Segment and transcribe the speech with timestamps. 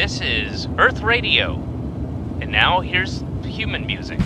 [0.00, 1.58] This is Earth Radio.
[2.40, 4.18] And now here's human music.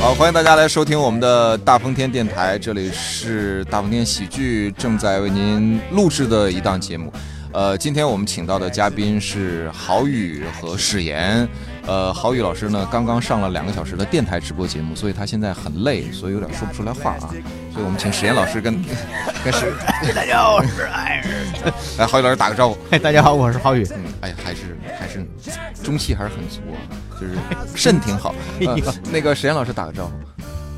[0.00, 7.12] 好，欢迎大家来收听我们的大风天电台，这里是大风天喜剧正在为您录制的一档节目。
[7.52, 11.48] 呃，今天我们请到的嘉宾是郝宇和史岩。
[11.86, 17.28] 呃，郝宇老师呢，刚刚上了两个小时的电台直播节目，所以他现在很累，所以有点说不出来话啊。
[17.72, 18.82] 所以我们请史岩老师跟
[19.44, 19.72] 跟史，
[20.14, 21.72] 大家好，我是艾尔。
[21.98, 22.78] 来，郝宇老师打个招呼。
[22.90, 23.84] 哎，大家好，我是郝宇。
[23.94, 25.26] 嗯，哎呀，还是还是
[25.82, 26.78] 中气还是很足啊，
[27.20, 27.34] 就是
[27.74, 28.34] 肾挺好。
[28.60, 30.12] 呃那个史岩老师打个招呼。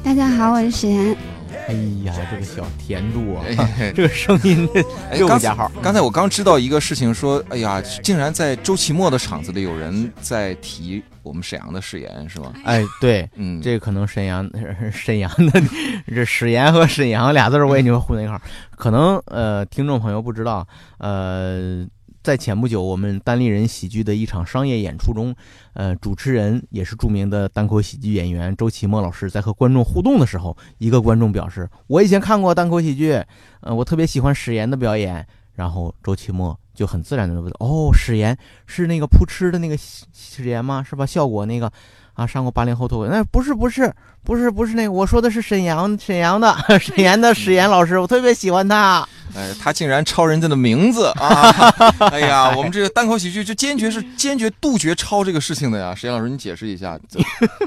[0.02, 1.33] 大家好，我是史岩。
[1.68, 3.44] 哎呀，这个小甜度啊，
[3.78, 5.70] 哎 这个声音哎刚六个加号。
[5.82, 12.52] 刚才我刚知道一个事情，说，哎呀，竟然在周奇墨的场子里有人在提我们沈阳的誓言，是吗？
[12.64, 14.48] 哎，对，嗯，这可能沈阳
[14.92, 15.62] 沈阳的
[16.06, 18.40] 这史岩和沈阳俩字儿我也就混在一块儿。
[18.76, 20.66] 可能呃，听众朋友不知道，
[20.98, 21.86] 呃，
[22.24, 25.36] 在前不久我们单立人喜剧的一场商业演出中，
[25.74, 33.22] 呃，主持人也是著名的单口喜剧演员周奇墨老师在和观众互动的时候，一个观众表示：“我以前看过单口喜剧，
[33.60, 38.36] 呃，我特别喜欢史岩的表演。”然后周奇墨就很自然的问：“哦，史岩
[38.66, 40.82] 是那个扑哧的那个史岩吗？
[40.82, 41.04] 是吧？
[41.04, 41.70] 效果那个
[42.14, 43.12] 啊，上过八零后脱口？
[43.12, 49.06] 那，不是，不是，不是不是那个，我说的是沈阳沈阳的 沈阳的史岩老师，我特别喜欢他。
[49.36, 51.50] 哎，他竟然抄人家的名字啊！
[52.12, 55.92] 哎呀，我们这个单口喜剧就坚决是坚决杜绝抄这个事情的呀。
[55.92, 56.96] 石岩老师，你解释一下，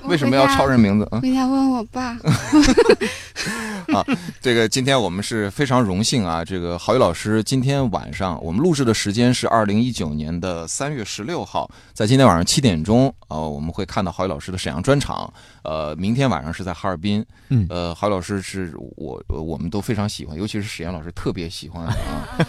[0.04, 1.20] 为什么要抄人名字啊？
[1.20, 2.18] 回家问我爸。
[3.94, 4.04] 啊
[4.42, 15.32] 这个今天我们是非常荣幸啊，这个郝宇老师今天晚上我们录制的时间是二零一九年的三月十六号，在今天晚上七点钟，呃，我们会看到郝宇老师的沈阳专场。
[15.68, 21.94] 呃，明天晚上是在哈尔滨，嗯呃，郝老师是我呃我们都非常喜欢，尤其是史岩老师特别喜欢啊，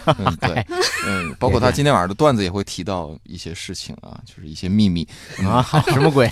[0.17, 0.65] 嗯，对，
[1.05, 5.05] 嗯，包括他今天晚上的段子也会提到一些事情啊， 就是一些秘密，
[5.43, 6.31] 啊，什么鬼？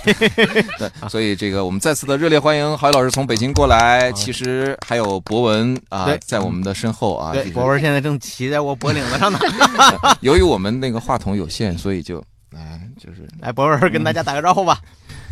[0.78, 4.10] 对，所以这个我们再次的热烈欢迎郝老师从北京过来。
[4.12, 7.34] 其实还有博文啊，在我们的身后啊。
[7.34, 9.38] 对，博文现在正骑在我脖领子上呢。
[10.20, 12.24] 由于我们那个话筒有限，所以就
[12.56, 14.80] 哎，就是来，博文跟大家打个招呼吧。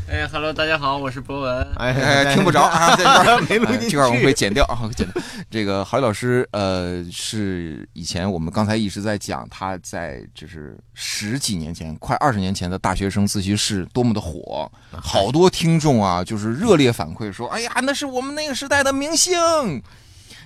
[0.08, 1.66] 哎哈喽，大家好，我是博文。
[1.76, 5.20] 哎哎听不着啊，在这儿 没录进去哎这块儿我们会剪掉啊，会剪掉。
[5.50, 19.82] 这个郝宇老师呃是以前我们刚才一直在讲他在就是十几年前，快二十年前的大学生自习室多么的火，好多听众啊就是热烈反馈说，哎呀，那是我们那个时代的明星。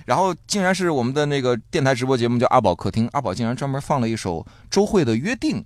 [0.05, 5.57] 然后竟然是我们的那个电台直播节目叫阿宝客厅，阿宝竟然专门放了一首周慧的《约定》，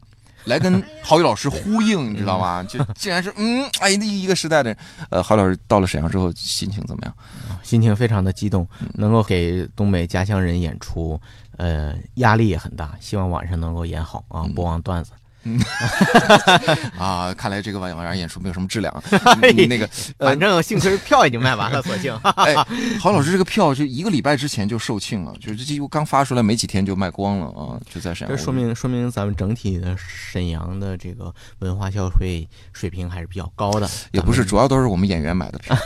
[0.45, 2.63] 来跟郝宇老师呼应，你知道吗？
[2.63, 4.77] 就竟然是 嗯，哎，一个时代的人。
[5.09, 7.15] 呃，郝老师到了沈阳之后，心情怎么样？
[7.63, 11.19] 心情非常的激动，能够给东北家乡人演出，
[11.57, 12.95] 呃，压力也很大。
[12.99, 15.11] 希望晚上能够演好啊，嗯播完段子。
[16.97, 19.03] 啊，看来这个晚晚上演出没有什么质量
[19.67, 22.15] 那个，呃反，正幸亏票已经卖完了，索性。
[22.35, 22.55] 哎，
[22.99, 28.35] 郝老师这个票就一个礼拜之前就售罄了，就是几乎刚发出来没几天就卖光了啊，就在沈阳。
[28.35, 33.89] 这说明说明咱们整体的沈阳的这个文化消费水平还是比较高的。
[34.11, 35.77] 也不是，主要都是我们演员买的票，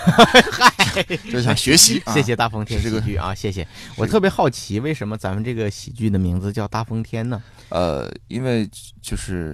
[1.32, 2.02] 就想学习。
[2.06, 3.68] 啊谢谢大风天这个喜剧啊，谢谢。
[3.96, 7.42] 我特别好奇，为什么咱们这个喜剧的名字叫大风天呢？
[7.70, 8.68] 呃，因为
[9.02, 9.49] 就是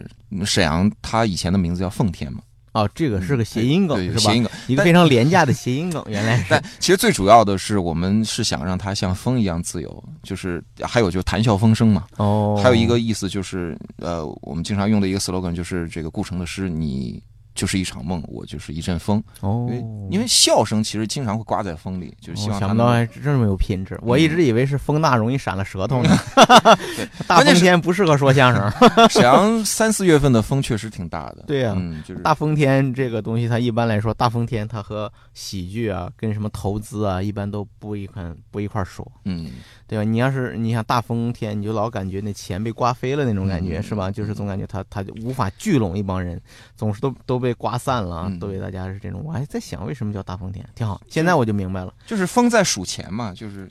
[0.46, 2.40] 沈阳，它以前的名字叫奉天嘛，
[2.74, 4.36] 哦，这个是个谐音梗是吧谐？
[4.36, 4.52] 音梗。
[4.68, 12.06] 一个非常廉价的谐音梗， 原来是但其实最主要的是，我们是想让它像风一样自由，就是还有就是谈笑风生嘛。
[12.18, 17.22] 哦，还有一个意思就是，呃，我们经常用的一个 slogan 就是这个顾城的诗，你
[17.56, 19.24] 就是一场梦，我就是一阵风。
[19.40, 26.16] 哦因为，因为笑声其实经常会刮在风里，就是希望想不到还这么有品质，我一直以为是风大容易闪了舌头呢。
[26.96, 28.72] 对大风天不适合说相声。
[29.10, 31.46] 沈阳三四月份的风确实挺大的。
[31.48, 39.50] 对呀嗯，就是大风天这个东西，它一般来说，大风天它和喜剧啊，跟什么投资啊，一般都不一块不一块说，嗯，
[39.88, 40.04] 对吧？
[40.04, 44.10] 你要是你想大风天，你就老感觉那钱被刮飞了那种感觉，嗯是吧？
[44.12, 46.40] 就是总感觉他他就无法聚拢一帮人，
[46.76, 49.22] 总是都都被刮散了都被大家是这种。
[49.24, 51.02] 我还在想为什么叫大风天，挺好。
[51.10, 53.68] 现在我就明白了，就是风在数钱嘛，就是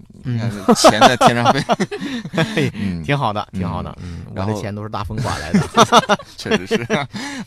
[0.77, 2.71] 钱在天上飞。
[2.75, 3.97] 嗯，挺好的，挺好的。
[4.03, 5.61] 嗯，我然后的钱都是大风刮来的。
[6.37, 6.83] 确实是，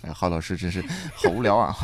[0.02, 0.84] 哎，郝老师真是
[1.16, 1.76] 好无聊啊。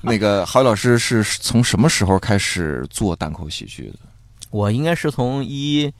[0.00, 3.98] 那个郝老师是从什么时候开始做单口喜剧的？
[4.50, 5.92] 我应该是从一，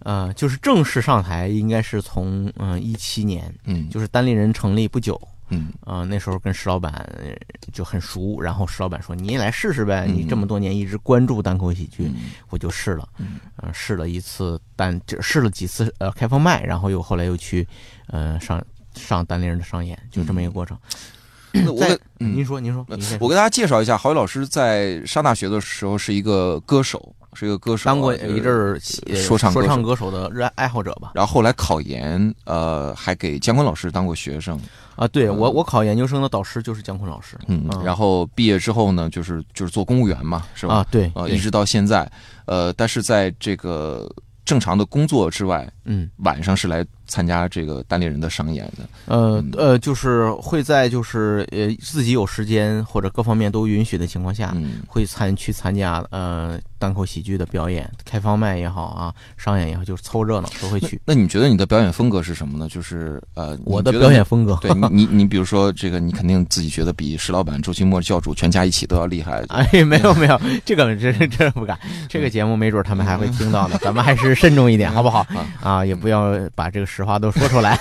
[0.00, 5.20] 呃，就是正式上台，应该是从嗯一七年，嗯，就是单立人成立不久，
[5.50, 5.72] 嗯。
[5.86, 7.34] 呃，那时候跟石老板呃
[7.72, 12.04] 就很熟，然后石老板说：“你也来试试呗，你这么多年一直关注单口喜剧。
[12.04, 12.30] 嗯。
[12.50, 13.40] 我就试了，嗯。
[13.56, 17.66] 呃，试了一次单，就试了几次呃开放麦，然后又后来又去
[18.08, 18.62] 呃上
[18.94, 20.78] 上单立人的商演，就这么一个过程。
[21.52, 22.36] 那我在给嗯。
[22.36, 23.16] 您说，您说，您说。
[23.20, 31.12] 我给大家介绍一下，郝宇老师在上大学的时候是一个歌手，是一个歌手，当过就是一阵儿呃说唱歌手说唱歌手的热爱爱好者吧？
[31.14, 34.58] 然后后来考研，呃，还给姜昆老师当过学生，
[34.96, 37.38] 啊，对我嗯我考研究生的导师就是姜昆老师。
[37.46, 40.74] 嗯，嗯然后毕业之后呢，就是就是做公务员嘛，是吧？
[40.74, 42.10] 啊，对，呃，对一直到现在，
[42.46, 44.10] 呃，但是在这个
[44.44, 48.84] 正常的工作之外，嗯晚上是来参加这个单立人的商演的。
[49.06, 61.00] 呃嗯呃，就是会在就是呃自己有时间或者各方面都允许的情况下，嗯会参去参加呃单口喜剧的表演，开放麦也好啊，商演也好，就是凑热闹都会去。
[61.04, 62.68] 那你觉得你的表演风格是什么呢？
[62.68, 69.42] 就是呃，我的表演风格，对你你你比如说这个，你肯定自己觉得比石老板、周奇墨教主全家一起都要厉害。
[69.48, 71.78] 哎，没有没有，这个真真不敢，
[72.08, 75.26] 这个节目没准他们还会听到的， 咱们还是慎重一点，好不好？
[75.62, 77.78] 啊，也不要把这个实话都说出来。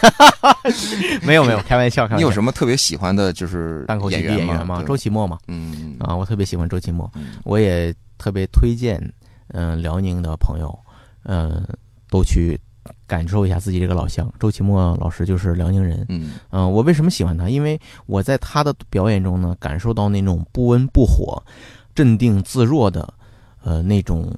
[1.24, 2.16] 没有没有，开玩笑，开玩笑。
[2.18, 4.84] 你有什么特别喜欢的，就是单口喜剧演演员吗？
[4.86, 9.02] 周奇墨嘛，嗯啊，我特别喜欢周奇墨，嗯我也特别推荐，
[9.50, 10.78] 嗯、辽宁的朋友，
[11.24, 11.66] 嗯、
[12.10, 12.60] 都去
[13.08, 14.32] 感受一下自己这个老乡。
[14.40, 17.50] 周奇墨老师就是辽宁人，嗯嗯、我为什么喜欢他？
[17.50, 21.42] 因为我在他的表演中呢，感受到那种不温不火、
[21.96, 23.12] 镇定自若的，
[23.64, 24.32] 呃，那种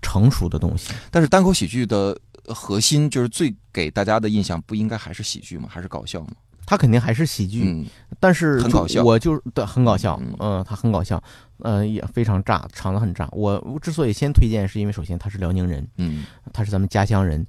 [0.00, 0.92] 成熟的东西。
[1.10, 2.16] 但是单口喜剧的
[2.54, 5.68] 核心就是最给大家的印象，不应该还是喜剧吗？
[5.70, 6.28] 还是搞笑吗？
[6.64, 7.84] 他肯定还是喜剧，嗯
[8.20, 11.22] 但是很搞笑我就是对很搞笑嗯，嗯，他很搞笑，
[11.58, 13.28] 呃，也非常炸，场子很炸。
[13.32, 17.44] 我我之所以先推荐，是因为首先他是辽宁人，嗯他是咱们家乡人，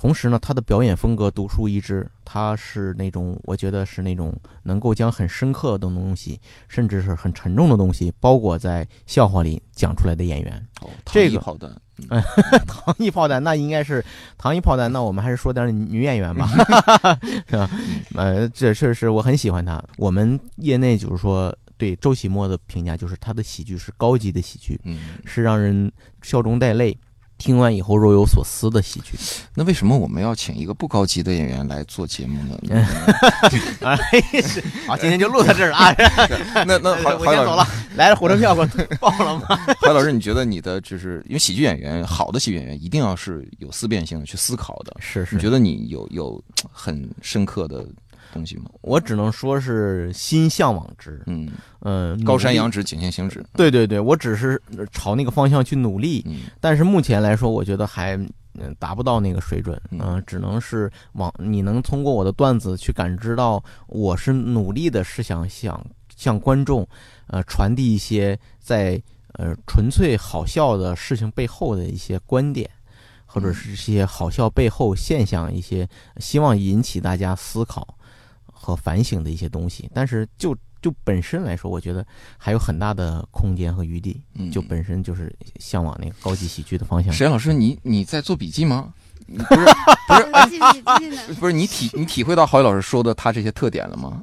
[0.00, 10.66] 同时呢，他的表演风格独树一帜，他是那种我觉得是那种能够将很深刻的东西，甚至是很沉重的东西，包裹在笑话里讲出来的演员。
[10.82, 11.68] 哦，这个炮弹，
[12.10, 12.22] 嗯
[12.64, 14.04] 糖衣炮弹，那应该是
[14.38, 16.46] 糖衣炮弹，那我们还是说点女演员吧，
[17.48, 17.68] 是吧？
[18.14, 19.82] 呃，这确实我很喜欢他。
[19.96, 25.90] 我们业内就是说对周奇墨的评价就是他的喜剧是高级的喜剧，嗯，是让人
[26.22, 26.96] 笑中带泪。
[27.38, 29.16] 听完以后若有所思的喜剧，
[29.54, 32.58] 那为什么我们要请一个不高级的演员来做节目呢？
[33.80, 35.94] 哎，是好，今天就录到这儿了啊！
[36.66, 39.56] 那那郝郝老师我先走了，来了，火车票给我报了吗？
[39.80, 44.96] 怀老师，你觉得你的就是因为喜剧演员，好的喜剧演员一定要是有思辨性的去思考的。
[44.98, 46.42] 是是你觉得你有有
[46.72, 47.86] 很深刻的
[48.32, 48.70] 东西吗？
[48.82, 51.48] 我只能说是心向往之，嗯，
[51.80, 53.44] 嗯，高山仰止，景行行止。
[53.54, 54.60] 对对对，我只是
[54.92, 56.42] 朝那个方向去努力，嗯。
[56.60, 58.16] 但是目前来说，我觉得还
[58.54, 60.00] 嗯达不到那个水准，嗯。
[60.02, 65.84] 嗯、只能是往你能通过我的段子去感知到，我是努力的，是想想
[66.16, 66.86] 向观众，
[67.28, 69.00] 呃，传递一些在
[69.34, 72.68] 呃纯粹好笑的事情背后的一些观点。
[73.30, 75.86] 或者是一些好笑背后现象，一些
[76.16, 77.86] 希望引起大家思考
[78.68, 82.06] 和反省的一些东西，但是就就本身来说，我觉得
[82.36, 84.20] 还有很大的空间和余地。
[84.34, 87.12] 嗯，就本身就是向往那个高级喜剧的方向。
[87.12, 88.92] 沈阳老师，你你在做笔记吗？
[89.28, 89.64] 不是
[90.06, 90.66] 不是我记笔
[90.98, 94.22] 记呢，不是你体你体会到郝宇老师说的他这些特点了吗？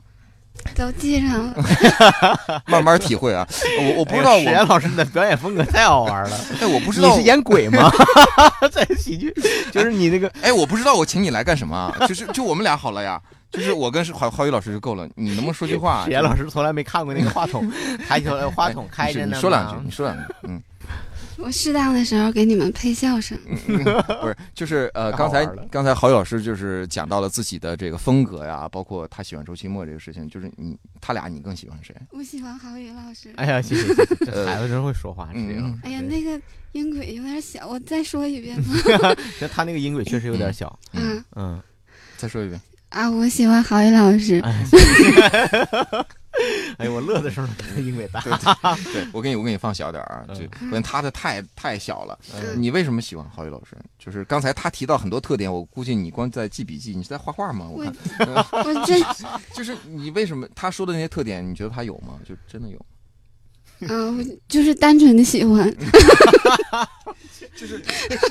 [0.74, 1.64] 都记上了。
[2.66, 3.46] 慢慢体会啊！
[3.82, 6.38] 我我不知道我史岩老师的表演风格太好玩了。
[6.62, 7.92] 哎我不知道你是演鬼吗？
[8.72, 9.32] 在喜剧，
[9.72, 12.08] 就是你那个哎我不知道我请你来干什么啊？
[12.08, 13.22] 就是就我们俩好了呀，
[13.52, 15.08] 就是我跟郝郝宇老师就够了。
[15.16, 16.04] 你能不能说句话？
[16.06, 17.72] 史岩老师从来没看过那个话筒，
[18.08, 19.36] 抬起来话筒开着呢。
[19.36, 20.62] 你说两句，你说两句，嗯，
[21.38, 23.38] 我适当的时候给你们配笑声。
[23.66, 31.96] 不是，就是呃， 刚才刚才郝宇老师就是讲到了自己的这个风格呀，包括他喜欢周奇墨这个事情，就是你他俩你更喜欢谁？
[32.12, 33.32] 我喜欢郝宇老师。
[33.38, 35.80] 哎呀，谢谢谢谢，这孩子真会说话，是这样嗯。
[35.84, 36.40] 哎呀，那个
[36.74, 39.16] 音轨有点小，我再说一遍吧。
[39.40, 40.78] 这 他那个音轨确实有点小。
[40.92, 41.62] 嗯嗯嗯，
[42.18, 42.60] 再说一遍。
[42.96, 44.40] 啊，我喜欢郝宇老师。
[44.40, 44.66] 哎，
[46.80, 48.22] 哎，我乐的时候他音轨大。
[48.22, 52.18] 对我给你我给你放小点儿啊，就嗯关键他的太太小了。
[52.34, 53.76] 嗯你为什么喜欢郝宇老师？
[54.00, 57.68] 就是刚才他提到很多特点，我估计你光在记笔记，你是在画画吗？
[57.70, 57.94] 我看
[58.64, 59.02] 我 真
[59.54, 62.14] 就是你为什么他说的那些特点，你觉得他有吗？
[62.28, 62.78] 就真的有？
[63.90, 65.70] 啊，我就是单纯的喜欢。
[67.56, 67.82] 就是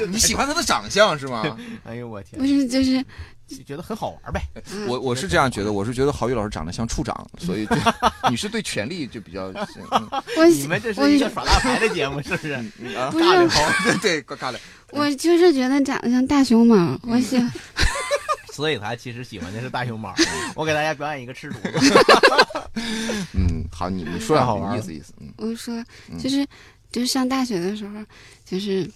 [0.09, 1.56] 你喜欢他的长相是吗？
[1.85, 3.09] 哎呦我天不，是，就是就
[3.62, 4.40] 觉得很好玩呗。
[4.73, 7.76] 嗯 我我是这样觉得，我是觉得郝宇老师长得像处长，所以就
[8.30, 9.52] 你是对权力就比较
[9.92, 12.56] 嗯我喜你们这我是一个耍大牌的节目，是不是？
[12.80, 13.49] 嗯啊不是尬聊，
[14.00, 14.58] 对对尬聊。
[14.90, 17.52] 我就是觉得长得像大熊猫，我喜欢
[18.52, 20.14] 所以他其实喜欢的是大熊猫。
[20.54, 21.94] 我给大家表演一个吃竹子，
[23.34, 25.75] 嗯，好，你你说点好玩意思意思，嗯，我说
[26.08, 26.46] 嗯就是
[26.92, 27.99] 就是上大学的时候，
[28.44, 28.88] 就是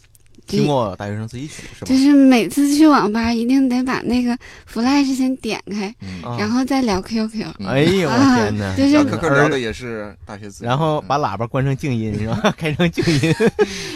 [0.49, 1.95] 听过大学生自己取是吧就？
[1.97, 4.37] 是每次去网吧一定得把那个
[4.73, 5.95] Flash 先点开，
[6.38, 7.45] 然后再聊 QQ。
[7.59, 8.75] 嗯哎呦我啊天哪！
[8.76, 12.55] 就是 QQ 聊的也是大学然后把喇叭关成静音是吧？
[12.57, 13.35] 开成静音。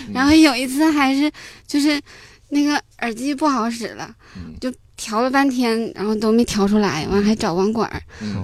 [0.09, 1.31] 嗯 然后有一次还是
[1.67, 2.01] 就是
[2.55, 7.91] 那个耳机不好使了，嗯就调了半天，然后都没调出来，完还找网管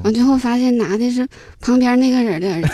[0.02, 1.28] 完最后发现拿的是
[1.60, 2.68] 旁边那个人的耳机。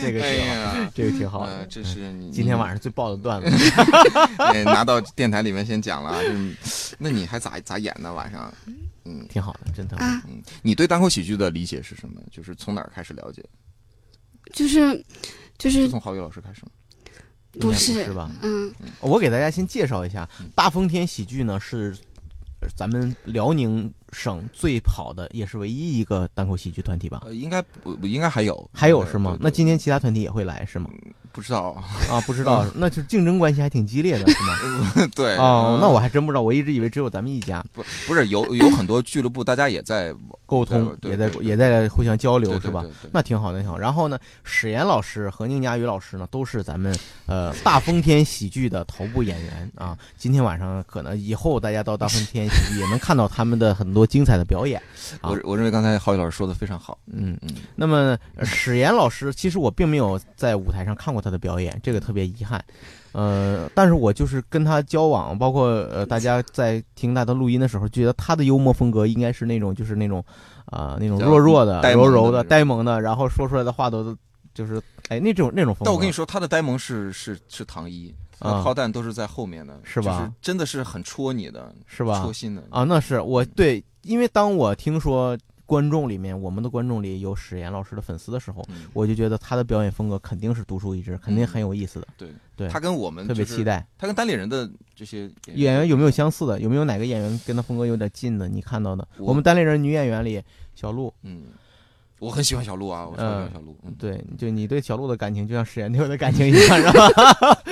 [0.00, 1.66] 这个哎挺好，这个挺好呃的。
[1.66, 3.50] 这是你今天晚上最爆的段子。
[4.38, 6.20] 哎拿到电台里面先讲了啊，
[6.98, 8.14] 那你还咋咋演呢？
[8.14, 8.54] 晚上，
[9.04, 9.96] 嗯挺好的，真的。
[9.96, 12.20] 啊，嗯，你对单口喜剧的理解是什么？
[12.30, 13.44] 就是从哪儿开始了解？
[14.52, 15.04] 就是
[15.58, 16.70] 就是是从郝宇老师开始吗？
[17.54, 18.30] 应该是是吧？
[18.42, 21.94] 嗯我给大家先介绍一下嗯，大风天喜剧呢是
[22.60, 27.22] 呃咱们辽宁省最好的，也是唯一一个单口喜剧团体吧？
[27.24, 30.88] 呃，应该不不应该还有，还有是吗那今天其他团体也会来是吗？
[31.32, 35.06] 不知道，啊，不知道， 那就竞争关系还挺激烈的，是吗？
[35.14, 40.14] 对哦嗯，那我还真不知道，我一直以为只有咱们一家不不是有有很多俱乐部，大家也在
[40.46, 42.84] 沟通，也在也在互相交流，是吧？？
[43.10, 43.78] 那挺好的，挺好。
[43.78, 46.94] 然后呢，史岩老师和宁佳宇老师呢，都是咱们
[47.26, 49.96] 呃大风天喜剧的头部演员啊。
[50.18, 54.78] 今天晚上可能以后大家到大风天喜剧也能看到他们的很多精彩的表演。
[55.22, 62.62] 啊我我认为刚才浩宇老师说的非常好，嗯，嗯那么呃史岩老师，其实我并没有在舞台上看过他的表演，这个特别遗憾。
[63.12, 70.24] 呃，但是我就是跟他交往，包括呃，大家在听他的录音的时候，觉得他的幽默风格应该是那种，就是那种，
[70.66, 74.16] 啊、那种弱弱的、柔柔的、呆萌的，然后说出来的话都
[74.54, 75.84] 就是，哎，那种那种风格。
[75.84, 82.32] 但我跟你说，他的呆萌是是是唐一，啊炮弹都是在后面的，是吧就是真的是很戳你的，是吧戳？
[82.32, 85.36] 心的啊，那是我对，因为当我听说
[85.72, 92.06] 观众里面，我们的观众里有史岩老师的粉丝的时候，嗯我就觉得他的表演风格肯定是独树一帜，肯定很有意思的。
[92.18, 93.86] 对对，他跟我们就是特别期，待。
[93.96, 96.60] 他跟单立人的这些演员有没有相似的？
[96.60, 98.46] 有没有哪个演员跟他风格有点近的？
[98.46, 99.08] 你看到的？
[99.16, 100.42] 我我们单立人女演员里，
[100.74, 101.44] 小鹿，嗯，
[102.18, 107.62] 我很喜欢小鹿啊，我超喜欢小鹿，嗯，对，就你对小鹿的感情，就像史岩对我的感情一样，是吧？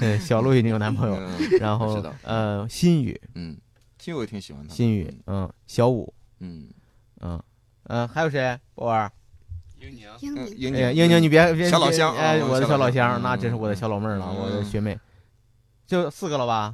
[0.00, 3.54] 对，小鹿已经有男朋友，嗯然后呃，新宇，嗯，
[3.98, 6.70] 其实我也挺喜欢他的，新宇，嗯，小五，嗯，
[7.20, 7.38] 嗯，
[7.90, 8.56] 嗯，还有谁？
[8.76, 9.10] 波儿，
[9.80, 14.96] 英宁，英嗯，宁英宁，你别别小老乡哎，啊我的小老乡，那真是我的小老妹儿了，嗯我的学妹，
[15.88, 16.72] 就四个了吧？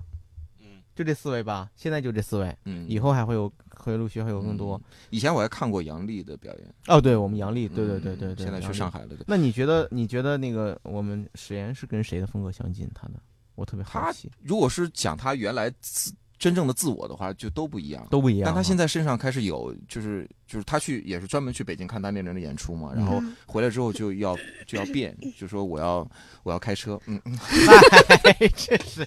[0.61, 4.78] 嗯，就这四位吧，现在就这四位，嗯，以后还会有，会陆续还有更多。
[5.08, 9.88] 以前我还看过杨丽的表演，哦，对，我们杨丽，对对嗯对对对，现在去上海了，那你觉得？
[9.90, 12.87] 你觉得那个我们史岩是跟谁的风格相近？
[12.94, 13.14] 他的，
[13.54, 18.06] 我特别好奇，如果是讲他原来自真正的自我的话，就都不一样。
[18.11, 18.46] 都不一样啊。
[18.46, 24.36] 但他现在身上开始有，就是就是他去也是专门去北京看单立人的演出嘛，然后嗯回来之后就要
[24.66, 26.08] 就要变，就说我要
[26.42, 27.20] 我要开车，嗯，
[28.56, 29.06] 这是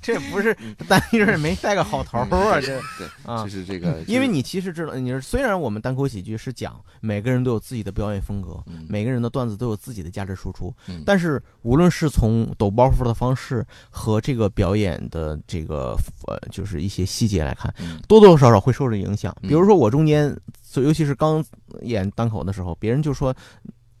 [0.00, 0.56] 这不是
[0.88, 2.60] 单立人没带个好头啊？
[2.60, 19.36] 这对，啊就，是这个，因为你其实知道，你是虽然我们单口喜剧是讲每个人都有自己的表演风格，嗯每个人的段子都有自己的价值输出，嗯但是无论是从抖包袱的方式和这个表演的这个呃，就是一些细节来看，嗯多多少少会受着影响。
[19.42, 20.34] 嗯比如说我中间，
[20.76, 21.42] 就尤其是刚
[21.80, 23.34] 演单口的时候，别人就说，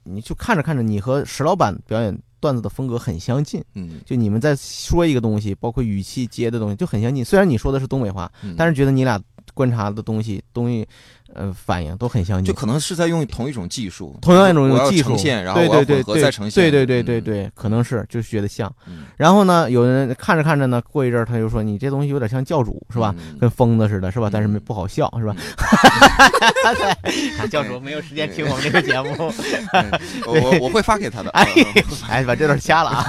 [0.04, 7.24] 你就看着看着，你和石老板表演段子的风格很相近，嗯，就你们在说一个东西，包括语气接的东西就很相近。
[7.24, 9.18] 虽然你说的是东北话，嗯但是觉得你俩
[9.54, 10.86] 观察的东西东西，
[11.34, 12.44] 呃，反应都很相近。
[12.46, 18.72] 就可能是在用同一种技术，同样一种技术呈现，然后对对对对合再呈现，对对对对可能是就觉得像。
[18.86, 23.14] 嗯然后呢，有人看着看着呢，过一阵儿他就说你这东西有点像教主是吧？？
[23.18, 24.28] 嗯跟疯子似的，是吧？
[24.32, 25.34] 但是没嗯不好笑，是吧？
[27.50, 29.14] 教主没有时间听我们这个节目，
[29.72, 29.90] 嗯
[30.26, 31.30] 我我我会发给他的。
[31.30, 33.04] 哎嗯哎，把这段掐了啊！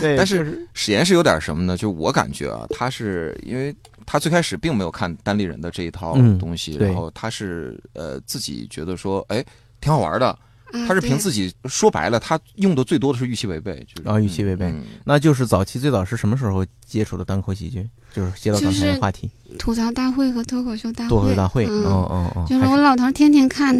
[0.00, 1.76] 对，但是史岩是有点什么呢？
[1.76, 3.74] 就我感觉啊，他是因为
[4.06, 9.44] 他最开始并没有看单立人的这一套嗯东西，对然后他是呃自己觉得说，哎，
[9.80, 10.38] 挺好玩的。
[10.72, 17.88] 啊他是凭自己说白了，他用的最多的是预期违背，就是啊预期违背嗯那就是早期最早是什么时候接触的单口喜剧？
[18.12, 19.28] 就是接到刚才的话题，
[19.58, 21.66] 吐槽大会和脱口秀大会，脱口秀大会。
[21.66, 23.76] 嗯哦哦哦，就是我老头天天看，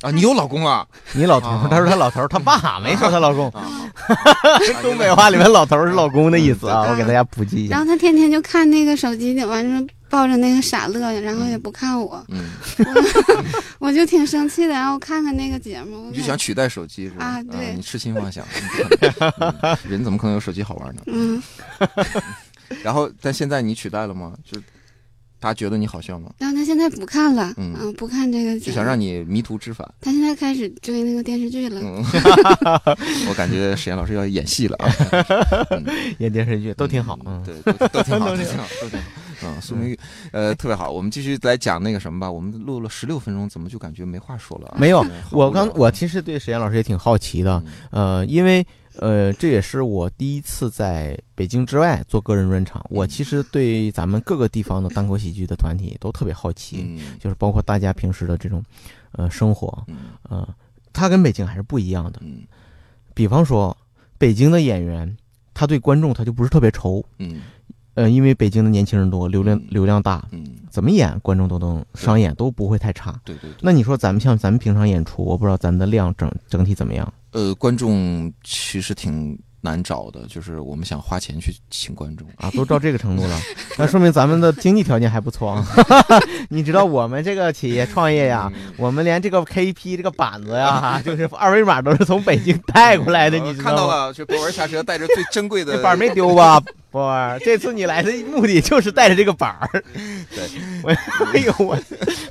[0.00, 3.48] 啊，你有老公了 你老头他说他老头，他爸没说他老公。
[3.50, 3.90] 啊？
[4.82, 7.86] 东北话里面老头是老公的意思啊，嗯我给大家普及一下然后。
[7.86, 12.44] 他天天就看那个手机里，完了抱着那个傻乐，然后也不看我，嗯，
[13.78, 14.72] 我就挺生气的。
[14.72, 17.24] 然后看看那个节目，你就想取代手机是吧？
[17.24, 18.44] 啊对你痴心妄想，
[19.62, 21.02] 嗯人怎么可能有手机好玩呢？
[21.06, 21.42] 嗯，
[22.82, 24.32] 然后，但现在你取代了吗？
[24.44, 24.60] 就
[25.40, 26.32] 他觉得你好笑吗？
[26.38, 29.88] 然后他现在不看了，嗯嗯，不看这个节目，就想让你迷途知返。
[30.00, 31.80] 他现在开始追那个电视剧了。
[31.80, 32.04] 嗯，
[33.28, 34.90] 我感觉沈岩老师要演戏了啊，
[36.18, 39.07] 演电视剧都挺好，嗯，对，都都挺好，都挺好，都挺好。
[39.42, 39.98] 嗯，苏明玉，
[40.32, 40.90] 呃，特别好。
[40.90, 42.30] 我们继续来讲那个什么吧。
[42.30, 44.76] 我们录了十六分钟，怎么就感觉没话说了啊？
[44.78, 48.66] 没有我刚我其实对沈岩老师也挺好奇的，呃，因为
[48.96, 52.84] 呃，这也是我第一次在北京之外做个人专场。
[52.90, 58.62] 我其实对咱们各个地方的单口喜剧的团体都特别好奇，嗯就是包括大家平时的这种
[59.12, 60.48] 呃生活，嗯呃，
[60.92, 62.20] 它跟北京还是不一样的。
[62.22, 62.42] 嗯
[63.14, 63.76] 比方说，
[64.16, 65.16] 北京的演员，
[65.52, 67.42] 他对观众他就不是特别愁，嗯
[67.98, 73.12] 呃，因为北京的年轻人多，流量嗯流量大，嗯，怎么演观众都能商演都不会太差。
[73.24, 73.56] 对对对。
[73.60, 77.12] 那你说咱们像咱们平常演出，我不知道咱们的量整整体怎么样？
[77.32, 82.24] 呃，观众其实挺难找的，就是我们想花钱去请观众。
[82.36, 83.36] 啊，都到这个程度了，
[83.76, 85.66] 那说明咱们的经济条件还不错啊。
[86.50, 93.52] 你知道我们这个企业创业呀，嗯我们连这个 KP 这个板子呀，就是二维码都是从北京带过来的，你？
[93.54, 96.62] 看到了，就博文下车带着最珍贵的板儿没丢吧？
[96.90, 99.68] 波儿，这次你来的目的就是带着这个板儿。
[100.34, 100.44] 对，
[100.82, 100.90] 我
[101.32, 101.78] 哎呦我，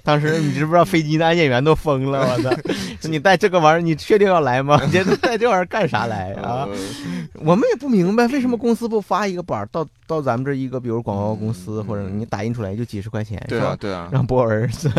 [0.03, 2.19] 当时你知不知道飞机的安检员都疯了？
[2.35, 2.49] 我操！
[3.01, 4.81] 说你带这个玩意儿，你确定要来吗？
[4.85, 6.67] 你这 带这玩意儿干啥来啊？
[6.69, 6.75] 呃
[7.41, 13.39] 我们也不明白为什么公司不发一个板儿到到咱们这一个，比如广告公司，嗯或者你打印出来就几十块钱？
[13.47, 14.89] 对啊对啊，让波儿是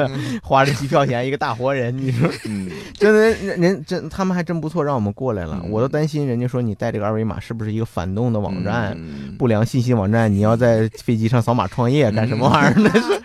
[0.41, 5.61] 花着机票钱一个大活人，你说嗯 真的人人真他们还真不错，让我们过来了。
[5.65, 12.75] 嗯我都担心人家说你带这个二维码是不是一个反动的网站，嗯不良信息网站，你要在飞机上扫码创业干什么玩意儿？
[12.85, 13.23] 那是，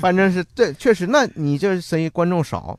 [0.00, 1.04] 反正是对，确实。
[1.08, 2.78] 那你这生意观众少，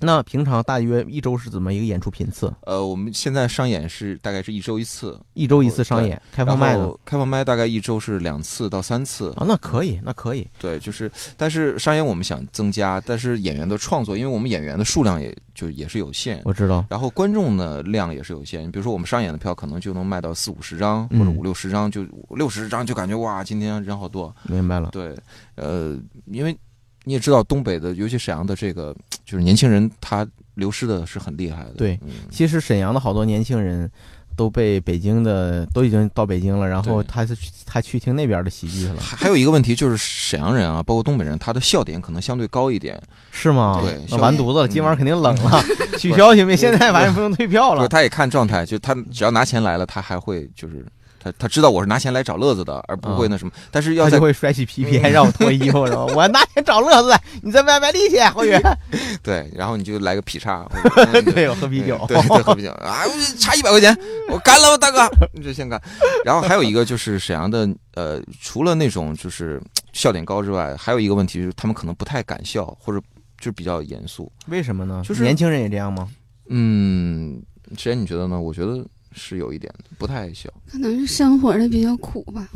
[0.00, 2.52] 那平常大约一周是怎么一个演出频次？
[2.62, 6.90] 呃，我们现在上演是大概是一周一次，一周一次上演，开放麦呢？
[7.04, 9.30] 开放麦大概一周是两次到三次。
[9.36, 10.46] 啊，那可以，那可以。
[10.58, 18.70] 对，就是，但是商演我们想增加，但是演员的创作，因为我们演员的数量也就也是有限，我知道，然后观众的量也是有限。
[18.70, 24.34] 比如说我们商演的票可能就能卖到四五十张或者嗯五六十张，就六十张就感觉哇，今天人好多。
[24.44, 24.88] 明白了。
[24.92, 25.14] 对，
[25.56, 26.56] 呃，因为
[27.04, 31.70] 你也知道东北的，尤其沈阳的这个，就是年轻人他流失的是很厉害的。
[31.76, 33.90] 对嗯，其实沈阳的好多年轻人
[34.36, 37.36] 都被北京的都已经到北京了，然后他是
[37.66, 43.00] 他去听那边的喜剧去了，还还有一个问题就是沈阳人啊，包括东北人，他的笑点可能相对高一点。
[43.30, 43.80] 是吗？
[43.82, 45.62] 对那完犊子了，嗯今晚肯定冷了，
[45.98, 46.70] 取消行不行？
[46.70, 47.88] 现在反正不用退票了。
[47.88, 50.84] 他也看状态，就他只要拿钱来了，他还会就是
[51.22, 53.52] 他他知道我是拿钱来找乐子的，而不会那什么。
[53.70, 56.06] 但是要在他就会甩起皮皮，还让我脱衣服，是吧？
[56.06, 58.52] 我拿钱找乐子，你在外卖力气，侯宇。
[59.22, 60.66] 对，然后你就来个劈叉，
[61.34, 62.02] 对，我喝啤酒。
[62.08, 63.96] 对对，喝啤酒啊，我差一百块钱，
[64.30, 64.98] 我干了，大哥，
[65.34, 65.80] 你就先干。
[66.24, 69.60] 然后还有一个就是沈阳的，呃，除了那种就是
[69.92, 72.98] 笑点高之外，还有一个问题就是他们可能不太敢笑，或者
[73.38, 74.32] 就是比较严肃。
[74.46, 75.02] 为什么呢？
[75.04, 76.08] 就是年轻人也这样吗？
[76.48, 77.40] 嗯，
[77.76, 78.40] 之前你觉得呢？
[78.40, 80.48] 我觉得是有一点的，不太爱笑。
[80.70, 82.48] 可能是生活的比较苦吧。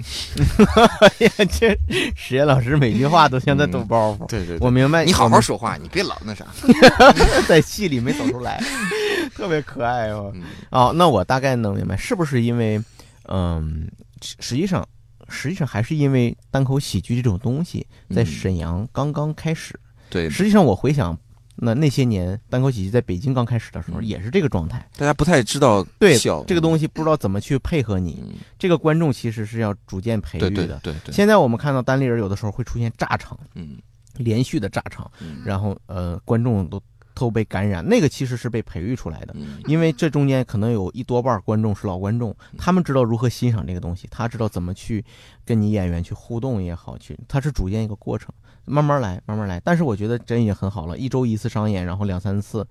[1.01, 1.77] 哎呀，这
[2.15, 4.27] 实验老师每句话都像在抖包袱。
[4.27, 6.47] 对对我明白，你好好说话，你别老那啥。
[7.49, 8.63] 在戏里没走出来，
[9.35, 10.31] 特别可爱哦。
[10.35, 12.81] 嗯哦，那我大概能明白，是不是因为，
[13.29, 13.91] 嗯，
[14.23, 14.87] 实实际上，
[15.29, 19.79] 实际上还是因为单口喜剧这种东西在嗯沈阳刚刚开始。
[20.11, 21.19] 对，实际上，我回想，
[21.57, 24.87] 那那些年单口喜剧在北京刚开始的时候，嗯也是这个状态。
[24.97, 28.23] 大家不太知道对笑这个东西，不知道怎么去配合你。
[28.27, 30.81] 嗯，这个观众其实是要逐渐培育对的。
[30.83, 33.79] 对对对，现在我们看到单立人有的时候会出现炸场，嗯
[34.17, 36.81] 连续的炸场，嗯，然后呃，观众都
[37.15, 39.35] 都被感染，那个其实是被培育出来的。
[39.37, 45.05] 嗯因为这中间可能有一多半观众是老观众，他们知道如何欣赏这个东西，他知道怎么去
[45.45, 48.31] 跟你演员去互动也好，去他是逐渐一个过程，
[48.65, 49.61] 慢慢来，慢慢来。
[49.61, 52.67] 但是我觉得真也很好了，一周一次商演，然后两三次，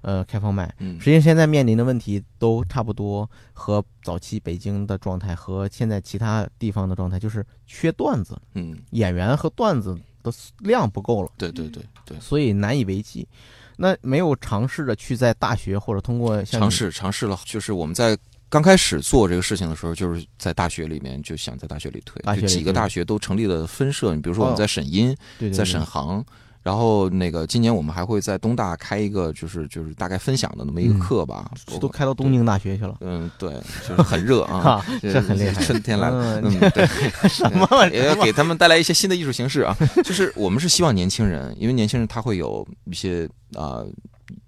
[0.00, 0.74] 呃，开放麦。
[0.78, 11.30] 嗯实际上现在面临的问题都差不多，和早期北京的状态和现在其他地方的状态，就是缺段子，嗯，演员和段子的量不够了。
[11.36, 13.28] 对对对对，所以难以为继。
[13.76, 18.16] 那没有尝试着去在大学或者通过尝试尝试了，就是我们在。
[18.48, 24.14] 刚开始做这个事情的时候，就是在大学里面就想在大学里推，大学里就几个大学都成立了分社。
[24.14, 26.22] 你比如说我们哦在沈阴，在对对对沈航，
[26.62, 31.50] 然后那个今年我们还会在东大开一个，就是就是大概分享的那么一个嗯课吧。
[31.80, 33.52] 都开到东京大学去了，嗯，对，
[33.88, 35.62] 就是很热啊， 哈，这这很厉害。
[35.62, 36.86] 春天来了，嗯嗯，对，
[37.28, 38.14] 什么也要？
[38.22, 39.76] 给他们带来一些新的艺术形式啊。
[40.04, 43.82] 就是我们是希望年轻人，因为年轻人他会有一些啊、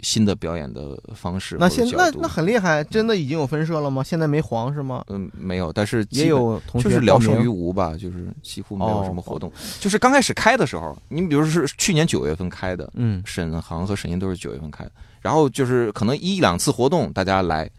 [0.01, 4.03] 新的表演的方式那现那那很厉害，真的已经有分社了吗？
[4.03, 5.05] 现在没黄是吗？
[5.09, 9.51] 嗯没有，但是也有同学就是聊胜于无吧，就是几乎没有哦什么活动。
[9.81, 17.71] 就是刚开始开的时候，你比如说是去年九月份开的，嗯沈航和沈音都是九月份开的，然后就是可能一两次活动大家来，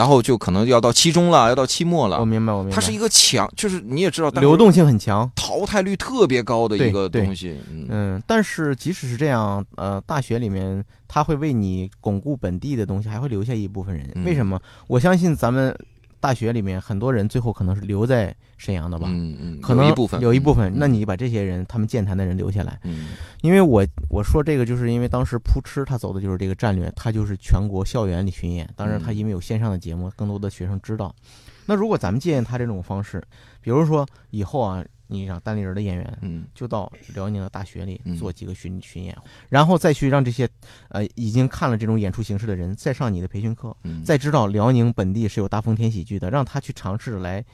[0.00, 2.18] 然后就可能要到期中了，要到期末了。
[2.18, 2.74] 我明白，我明白。
[2.74, 5.30] 它是一个强，就是你也知道，流动性很强。
[5.36, 7.54] 淘汰率特别高的一个东西。
[7.70, 14.10] 嗯嗯，但是即使是这样，呃，大学里面他会为你巩固本地的东西，还会留下一部分人。
[14.14, 14.58] 嗯为什么？
[14.86, 15.76] 我相信咱们
[16.20, 20.72] 大学里面很多人最后可能是留在沈阳的吧，嗯嗯，可能有一部分，有一部分。
[20.72, 23.08] 嗯那你把这些人，他们健谈的人留下来，嗯
[23.40, 28.68] 因为我我说这个，就是因为当时扑哧他走的就是这个战略，他就是全国校园里巡演。
[28.76, 31.14] 当然，他嗯因为有线上的节目，更多的学生知道。
[31.66, 33.22] 那如果咱们借鉴他这种方式，
[33.62, 39.16] 比如说以后啊，你让单立人的演员嗯就到辽宁的大学里嗯做几个巡巡演，
[39.48, 40.48] 然后再去让这些
[40.88, 47.44] 呃已经看了这种演出形式的人再上你的培训课，嗯，再知道辽宁本地是有大风天喜剧的，让他去尝试来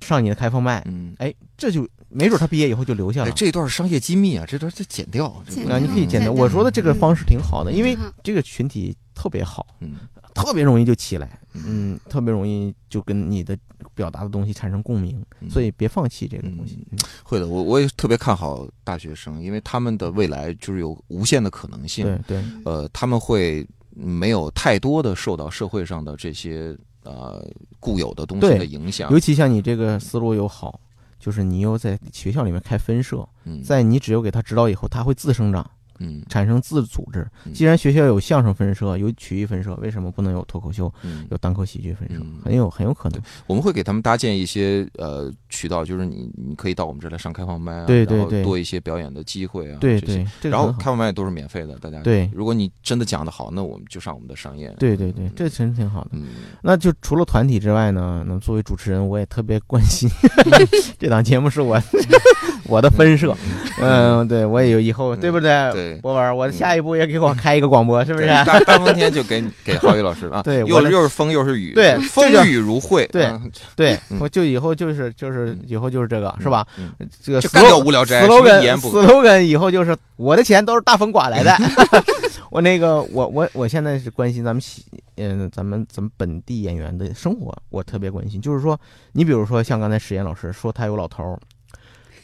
[0.00, 1.14] 上你的开放麦，嗯。
[1.18, 3.32] 哎，这就没准他毕业以后就留下哎，了。
[3.32, 5.26] 这段商业机密啊，这段再剪掉。
[5.26, 5.42] 啊，
[5.78, 6.28] 你可以简单。
[6.28, 9.92] 嗯我说的这个方式挺好的，因为这个群体特别好，嗯
[10.36, 11.62] 特别容易就起来，嗯。
[11.66, 13.56] 嗯，特别容易就跟你的
[13.94, 15.50] 表达的东西产生共鸣，嗯。
[15.50, 16.86] 所以别放弃这个东西。
[16.92, 22.04] 嗯会的，我我也特别看好大学生，因为他们的未来就是有无限的可能性。
[22.04, 27.44] 对对，呃，他们会没有太多的受到社会上的这些呃
[27.80, 29.10] 固有的东西的影响。
[29.10, 30.78] 尤其像你这个思路又好，
[31.18, 37.26] 就是你又在学校里面开分社，嗯，在你只有给他指导以后，他会自生长，嗯产生自组织。
[37.44, 42.40] 嗯既然学校有相声分社，有曲艺分社，为什么不能有脱口秀、嗯有单口喜剧分社嗯？
[42.44, 43.20] 很有很有可能。
[43.46, 49.78] 我们会给他们搭建一些呃渠道，就是你你可以到我们这儿来上开放麦啊，然后对对对多一些表演的机会啊。
[49.80, 54.74] 对对，然后开放麦都是免费的，大家对如果你真的讲得好，那我们就上我们的商业。
[54.78, 56.10] 对对对，这真挺好的。
[56.12, 56.26] 嗯，
[56.62, 60.08] 那就除了团体之外呢，那作为主持人，我也特别关心
[60.98, 61.80] 这档节目是我
[62.68, 63.36] 我的分社，
[63.80, 65.70] 嗯，对我也有以后，对不对？
[65.72, 68.26] 对博文，我下一步也给我开一个广播，是不是？
[68.26, 76.66] 大大风天就给你给浩宇老师了啊， 对又又是风又是雨，对风雨如晦，对嗯对嗯，我就以后就是就是以后就是这个，是吧？
[76.78, 76.90] 嗯
[77.22, 81.56] 这个就干掉无聊斋，什么一言 slogan 以后就是我的钱都是大风刮来的。
[82.50, 84.84] 我那个我我我现在是关心咱们喜
[85.16, 88.40] 嗯咱们咱们本地演员的生活，我特别关心。
[88.40, 88.78] 就是说，
[89.12, 91.38] 你比如说像刚才史岩老师说他有老头儿，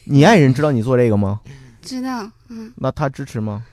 [0.05, 1.39] 你爱人知道你做这个吗？
[1.81, 3.63] 知道，嗯，那他支持吗？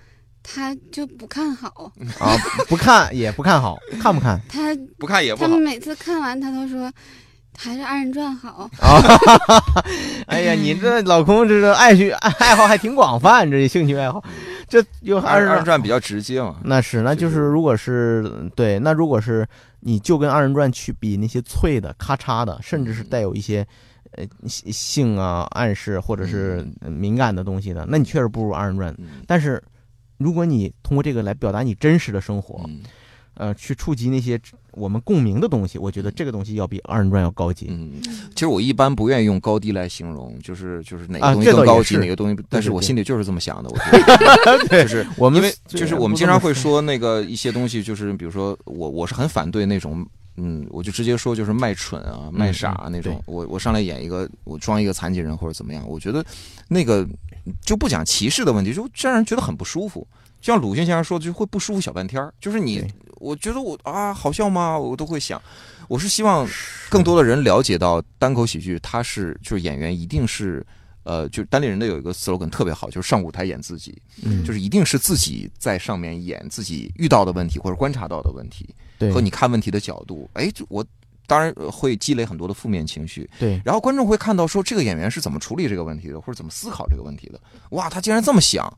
[0.42, 2.34] 他就不看好，啊，
[2.68, 4.40] 不看也不看好，看不看？
[4.48, 5.62] 他不看也不好他们。
[5.62, 6.90] 每次看完他都说，
[7.56, 8.68] 还是二人转好。
[8.80, 9.02] 啊，
[10.26, 14.22] 哎呀，你这老公这个爱趣爱好还挺广泛，这兴趣爱好，
[14.66, 19.46] 这又二人转比较直接嘛，那是，那就是是如果是对，那如果是
[19.80, 23.64] 你就跟二人转去比那些脆的、咔嚓的，甚至是带有一些
[24.12, 28.94] 呃性性啊暗示或者是呃敏感的东西的，那你确实不如二人转。
[28.98, 29.22] 嗯。
[29.26, 29.62] 但是
[30.18, 32.80] 如果你通过这个来表达你真实的生活，嗯。
[33.34, 34.38] 呃，去触及那些
[34.72, 37.68] 我们共鸣的东西，我觉得这个东西要比二人转要高级。
[37.70, 37.92] 嗯，
[38.34, 42.00] 其实我一般不愿意用高低来形容，就是就是哪啊个东西更高级，是。
[42.00, 44.82] 哪个东西，但是我心里就是这么想的，我觉得。
[44.84, 50.06] 就是我们因为就是我们经常会说那个一些东西，就是比如说我我是很反对那种。
[50.42, 53.22] 嗯，我就直接说，就是卖蠢啊、卖傻那种对。
[53.26, 56.24] 我我上来演一个，我装一个残疾人或者怎么样，我觉得
[56.68, 57.06] 那个
[57.60, 60.06] 就不讲歧视的问题，就让人觉得很不舒服。
[60.40, 62.32] 就像鲁迅先生说的，就会不舒服小半天儿。
[62.40, 62.82] 就是你，
[63.16, 64.78] 我觉得我啊，好笑吗？
[64.78, 65.40] 我都会想。
[65.88, 66.48] 我是希望
[66.88, 70.66] 更多的人了解到单口喜剧，它是就是演员一定是。
[71.02, 80.28] 呃，就是单立人的有一个 slogan 特别好，就是上舞台演自己，嗯，就是一定是自己在上面演自己遇到的问题或者观察到的问题对和你看问题的角度。
[80.34, 80.84] 哎，就我
[81.26, 87.40] 当然呃会积累很多的负面情绪，对然后观众会看到说这个演员是怎么处理这个问题的，或者怎么思考这个问题的。
[87.70, 88.72] 哇，他竟然这么想！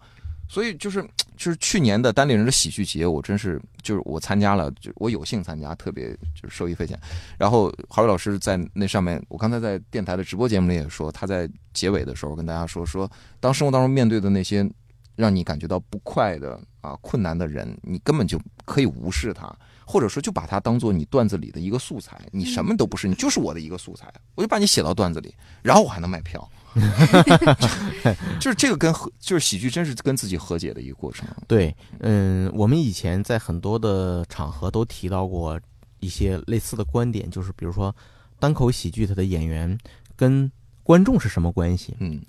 [0.48, 1.02] 所以就是
[1.36, 6.98] 就是去年的单立人的喜剧节，我真是就是我参加了，就我有幸参加，特别就是受益匪浅。
[7.38, 14.68] 然后郝宇老师在那上面，我刚才在电台的直播节目里也说，他在结尾的时候跟大家说说，当生活当中面对的那些
[15.16, 19.50] 让你感觉到不快的啊困难的人，你根本就可以无视他，
[19.86, 26.46] 或者说就把它当做你段子里的一个素材，你什么都不是，你就是我的一个素材，我就把你写到段子里，然后我还能卖票。
[28.40, 31.28] 就是这个跟和就是喜剧真是跟自己和解的一个过程。
[31.46, 35.60] 对，嗯，我们以前在很多的场合都提到过
[36.00, 37.94] 一些类似的观点，就是比如说
[38.38, 39.78] 单口喜剧它的演员
[40.16, 40.50] 跟
[40.82, 41.94] 观众是什么关系？
[42.00, 42.20] 嗯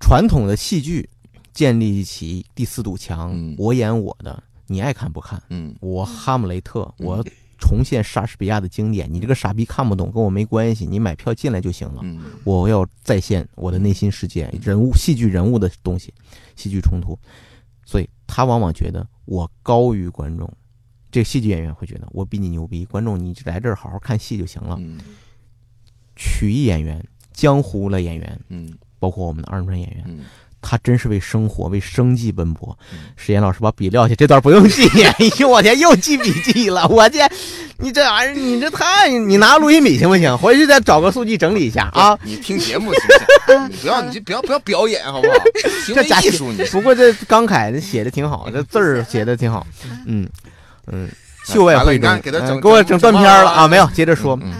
[0.00, 1.08] 传统的戏剧
[1.52, 5.42] 建立起第四堵墙，嗯我演我的，你爱看不看？
[5.50, 7.24] 嗯我哈姆雷特，嗯我
[7.58, 12.00] 重现莎士比亚的经典，你这个傻逼看不懂，跟我没关系，你买票进来就行了。
[12.04, 16.14] 嗯我要再现我的内心世界，人物、戏剧人物的东西，
[16.56, 17.18] 戏剧冲突，
[17.84, 20.50] 所以他往往觉得我高于观众。
[21.10, 24.76] 这个戏剧演员会觉得我比你牛逼，观众你来这儿好好看戏就行了。
[24.80, 24.98] 嗯
[26.16, 30.24] 曲艺演员、江湖的演员，嗯包括我们的二人转演员，嗯
[30.60, 32.98] 他真是为生活、为生计奔波嗯。
[33.16, 34.88] 史岩老师把笔撂下，这段不用记。
[35.04, 37.30] 哎呦我天，又记笔记了，我天，
[37.78, 39.08] 你这玩意儿，你这太……
[39.08, 40.36] 你拿录音笔行不行？
[40.38, 42.18] 回去再找个速记整理一下啊。
[42.22, 43.00] 你听节目行
[43.46, 43.68] 不行？
[43.70, 45.34] 你不要，你就不要不要表演好不好？
[45.94, 49.66] 这假艺术你不过这刚楷的写的挺好，这字儿写的挺好。
[50.06, 50.28] 嗯
[50.86, 51.08] 嗯，
[51.46, 53.68] 秀外慧中给他整嗯给我整断片了啊！
[53.68, 54.52] 没有，接着说，嗯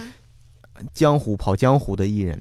[0.95, 2.41] 江湖跑江湖的艺人，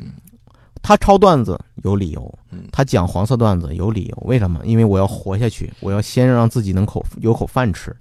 [0.87, 4.17] 他抄段子有理由嗯，他讲黄色段子有理由。
[4.21, 4.65] 为什么？
[4.65, 7.93] 因为我要活下去，我要先让自己能口有口饭吃。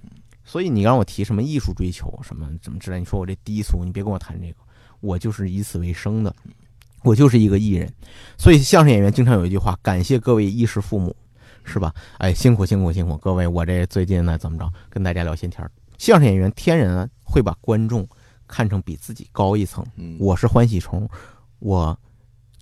[0.45, 4.59] 所以你让我提什么艺术追求什么怎么之类，你说我这低俗，你别跟我谈这个，
[5.01, 6.33] 我就是以此为生的，
[7.03, 7.93] 我就是一个艺人。
[8.39, 11.17] 所以相声演员经常有一句话：感谢各位衣食父母，
[11.65, 11.93] 是吧？
[12.19, 15.69] 哎，辛苦辛苦辛苦，各位，我这最近呢怎么着，跟大家聊闲天儿。
[15.99, 18.07] 相声演员天然啊会把观众
[18.47, 19.85] 看成比自己高一层。
[19.97, 21.09] 嗯我是欢喜虫，
[21.59, 21.99] 我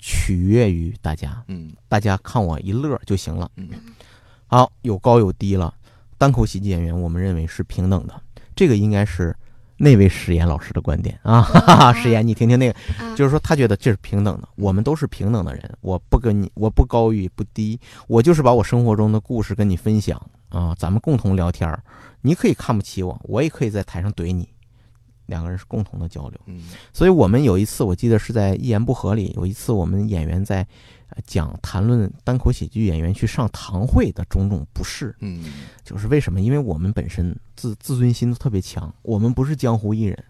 [0.07, 3.51] 取悦于大家，嗯大家看我一乐就行了。
[3.57, 3.71] 嗯
[4.47, 5.73] 好，有高有低了。
[6.19, 8.13] 单口喜剧演员，我们认为是平等的，
[8.55, 9.35] 这个应该是
[9.79, 11.41] 那位史岩老师的观点啊。
[11.41, 21.83] 哈哈哈，史岩，你听听那个，啊就是说他觉得这是平等的，我们都是平等的人，我不跟你，我不高于不低，我就是把我生活中的故事跟你分享啊，咱们共同聊天儿。
[22.21, 24.47] 你可以看不起我，我也可以在台上怼你，
[25.27, 26.39] 两个人是共同的交流。
[26.47, 30.67] 嗯所以我们有一次，我记得是在一言不合里，有一次我们演员在
[31.11, 35.45] 呃讲谈论单口喜剧演员去上堂会的种种不适，嗯
[35.85, 36.41] 就是为什么？
[36.41, 40.25] 因为我们本身自自尊心都特别强，我们不是江湖艺人，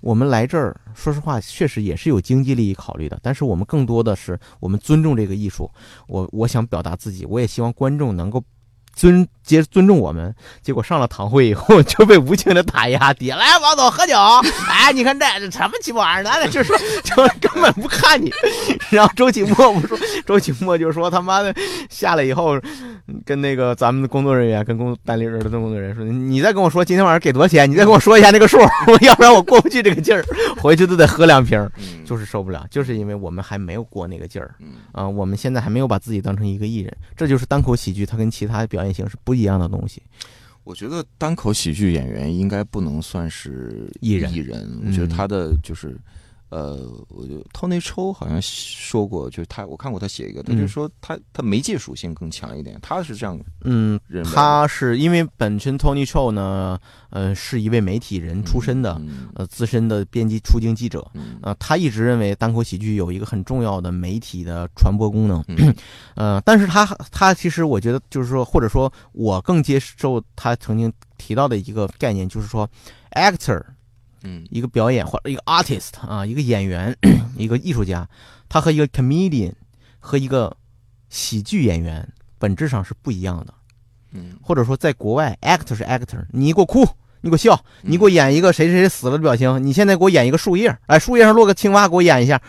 [0.00, 5.70] 我们来这儿，说实话，确实也是有经济利益考虑的，但是我们更多的是我们尊重这个艺术，
[6.08, 8.42] 我我想表达自己，我也希望观众能够。
[8.94, 14.14] 尊接尊重我们，结果上了堂会以后 就被无情的打压底下来王总喝酒，
[14.68, 16.38] 哎，你看这这什么鸡巴玩意儿？
[16.40, 18.32] 那就是就根本不看你。
[18.90, 21.54] 然后周启墨不说，周启墨就说他妈的
[21.90, 22.60] 下来以后，
[23.24, 28.58] 跟那个咱们的工作人员跟工单立人的工作人员说，你再跟我说今天晚上给多少钱，你再跟我说一下那个数，
[29.02, 30.24] 要不然我过不去这个劲儿，
[30.60, 31.68] 回去都得喝两瓶
[32.04, 34.68] 就是受不了，就是因为我们还没有过那个劲儿嗯。
[34.92, 40.02] 啊、我们现在还没有把自己当成一个艺人，这就是单口喜剧，它跟其他表演形是不一样的东西。
[40.64, 45.96] 我觉得单口喜剧演员应该不能算是艺人艺人，嗯我觉得他的就是。
[46.52, 53.98] 呃，我就 Tony 抽好像说过，就是他，我看过他写一个，他就嗯说他他媒介属性更强一点，他是这样嗯。
[54.34, 61.10] 他是因为本身 Tony Chou 呢，呃，是一位媒体人出身的，嗯呃，资深的编辑出镜记者。
[61.14, 65.74] 嗯呃，他一直认为单口喜剧有一个很重要的媒体的传播功能，嗯
[66.16, 72.68] 呃，但是他他其实我觉得就是说，或者说我更接受他曾经提到的一个概念，就是说
[73.12, 73.62] ，actor
[74.24, 76.96] 嗯一个表演或者一个 artist 啊，一个演员，
[77.36, 78.08] 一个艺术家，
[78.48, 79.52] 他和一个 comedian
[79.98, 80.56] 和一个
[81.08, 82.06] 喜剧演员
[82.38, 83.54] 本质上是不一样的。
[84.14, 86.86] 嗯或者说在国外，actor 是 actor，你给我哭，
[87.22, 92.40] 你给我笑，你给我演一个谁谁谁死了的表情，你现在给我演一个树叶，哎，树叶上落个青蛙，给我演一下，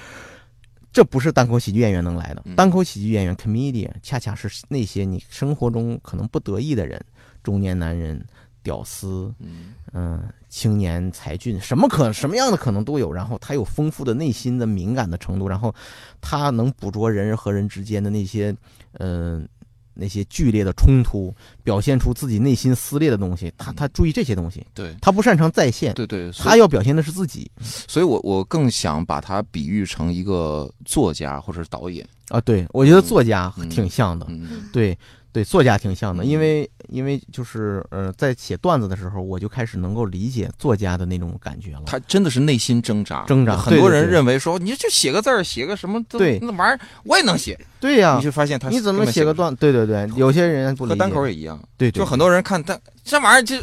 [0.91, 2.55] 这不是单口喜剧演员能来的嗯。
[2.55, 7.01] 单口喜剧演员 comedian 恰恰是那些你生活中可能不得意的人，
[7.41, 8.23] 中年男人、
[8.63, 13.11] 屌丝，嗯嗯，青年才俊，什么可什么样的可能都有。
[13.11, 15.73] 然后他有丰富的内心的敏感的程度，然后
[16.21, 18.55] 他能捕捉人和人之间的那些，
[18.93, 19.47] 嗯、
[19.93, 23.53] 那些剧烈的冲突，表现出自己内心撕裂的东西。
[23.57, 32.41] 他他注意这些东西，对他不擅长再现，对对，他要表现的是自己所以我我更想把他比喻成一个作家或者是导演，啊。
[32.41, 34.97] 对我觉得作家嗯挺像的，嗯对
[35.33, 41.81] 对，作家挺像的，嗯因为因为就是呃，在写段子的时候，我就开始能够理解作家的那种感觉了。
[41.87, 49.53] 他真的是内心挣扎，挣扎很多人认为说，你就写个字儿，写个什么，都对那玩意儿我也能写，对呀、你就发现他你怎么写个段？
[49.55, 50.93] 对对对，有些人不理解。
[50.93, 53.55] 和单口也一样，对对，就很多人看他这玩意儿就，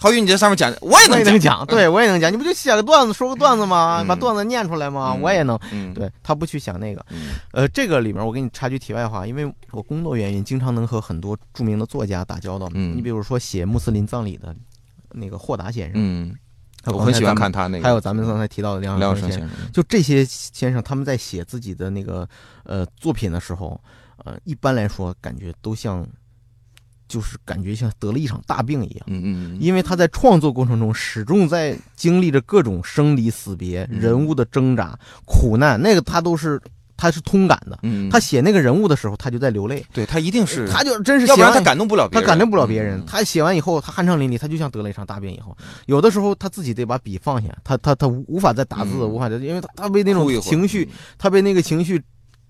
[0.00, 2.32] 郝宇你这上面讲，我也能讲，讲，对我也能讲。
[2.32, 3.98] 你不就写个段子，说个段子吗？
[4.00, 4.06] 嗯。
[4.06, 5.12] 把段子念出来吗？
[5.16, 5.20] 嗯。
[5.20, 5.58] 我也能。
[5.72, 7.30] 嗯，对他不去想那个，嗯。
[7.52, 12.70] 呃，这个里面我给你插句题外话，因为我工作原因，经常能和很多著名的作家打交道。
[12.74, 12.96] 嗯。
[12.96, 14.54] 你比如说写穆斯林葬礼的
[15.10, 16.36] 那个霍达先生，嗯，
[16.84, 22.28] 我很喜欢看他那个，还有咱们刚才提到的梁梁生，先生，就这些先生，他们在写自己的那个
[22.62, 23.80] 呃作品的时候，
[24.24, 26.06] 呃，一般来说感觉都像
[27.08, 29.06] 就是感觉像得了一场大病一样。
[29.06, 36.60] 嗯嗯嗯，因为他在创作过程中始终在经历着各种生离死别、嗯人物的挣扎、苦难，那个他都是
[36.96, 37.78] 他是通感的。
[37.82, 42.98] 嗯，他写那个人物的时候，他就在流泪，对他一定是，他就真是要不然他感动不了别人，他感动不了别人。
[42.98, 43.04] 嗯。
[43.06, 49.08] 他写完以后，他酣畅淋漓，他就像得了一场大病以后，有的时候他自己得把笔放下，他他他无无法再打字，嗯。
[49.08, 52.02] 无法再，因为他他被那种情绪，嗯他被那个情绪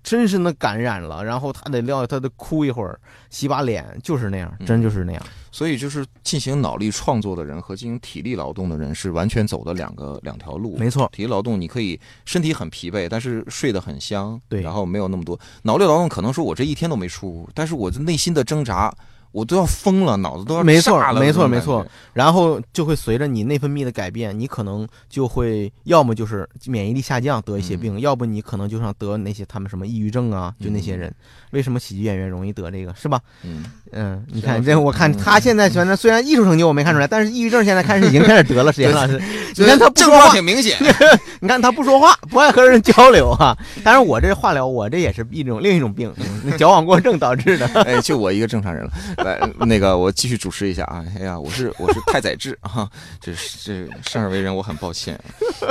[0.08, 5.22] 深深的感染了，然后他得撂，他得哭一会儿，洗把脸，就是那样，嗯真就是那样。
[5.52, 10.76] 所以就是进行脑力创作的人和进行体力劳动的人是完全走的两个两条路。
[10.78, 18.94] 没错，体力劳动你可以身体很疲惫，但是睡得很香，对然后没有那么多脑力劳动，可能说我这一天都没出屋，但是我的内心的挣扎，
[19.38, 31.14] 我都要疯了，脑子都要没错没错没错，然后就会随着你内分泌的改变，你可能就会要么就是免疫力下降得一些病，要不你可能就像得那些他们什么抑郁症啊，就那些人。
[31.52, 33.18] 为什么喜剧演员容易得这个是吧？
[33.42, 38.70] 嗯，嗯，你看这我看他现在虽然虽然艺术成就我没看出来，但是抑郁症现在开始已经开始得了。
[38.70, 39.18] 石岩老师，
[39.56, 40.76] 你看他不症状说话，挺明显，
[41.40, 43.56] 你看他不说话，不爱和人交流啊。
[43.82, 46.12] 当然我这化疗，我这也是一种另一种病，
[46.44, 47.66] 嗯矫枉过正导致的。
[47.84, 48.90] 哎，就我一个正常人了。
[49.28, 51.04] 来，那个我继续主持一下啊。
[51.16, 55.18] 哎呀，我是 我是太宰治啊，这是这生而为人，我很抱歉。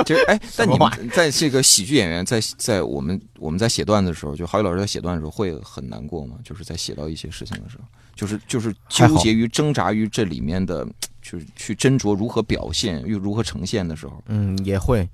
[0.06, 6.36] 就是哎，但你们在这个喜剧演员在在我们我们在写段子的时候，就郝宇老师在写段子的时候会很难过吗？
[6.44, 10.86] 就是在写到一些事情的时候，就是就是纠结于挣扎于这里面的，
[11.20, 15.08] 就是去斟酌如何表现又如何呈现的时候，嗯，也会。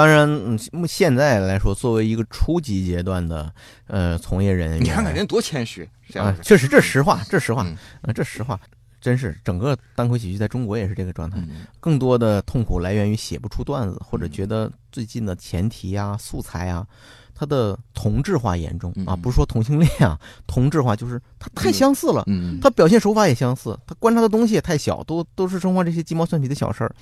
[0.00, 3.52] 当然，嗯，目现在来说，作为一个初级阶段的
[3.86, 8.58] 呃从业人员，你看看人多谦虚，这样，啊确实这是实话，这是实话嗯，啊，这实话，
[8.98, 11.36] 真是整个单口喜剧在中国也是这个状态。
[11.40, 16.86] 嗯更多的痛苦来源于写不出段子，或者嗯觉得最近的前提啊、素材啊，
[17.34, 22.24] 它的同质化严重啊，嗯不是说同性恋啊， 同质化就是它太相似了。
[22.26, 26.94] 嗯，他表现手法也相似，它观察的东西也太小，都都是生活这些鸡毛蒜皮的小事儿。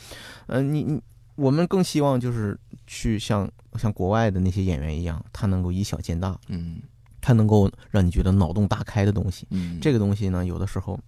[0.49, 1.01] 呃，你你
[1.35, 2.59] 我们更希望就是
[2.89, 3.49] 去像
[3.79, 6.81] 像国外的那些演员一样，他能够以小见大，嗯
[7.21, 9.47] 他能够让你觉得脑洞大开的东西。
[9.51, 10.99] 嗯，这个东西呢，有的时候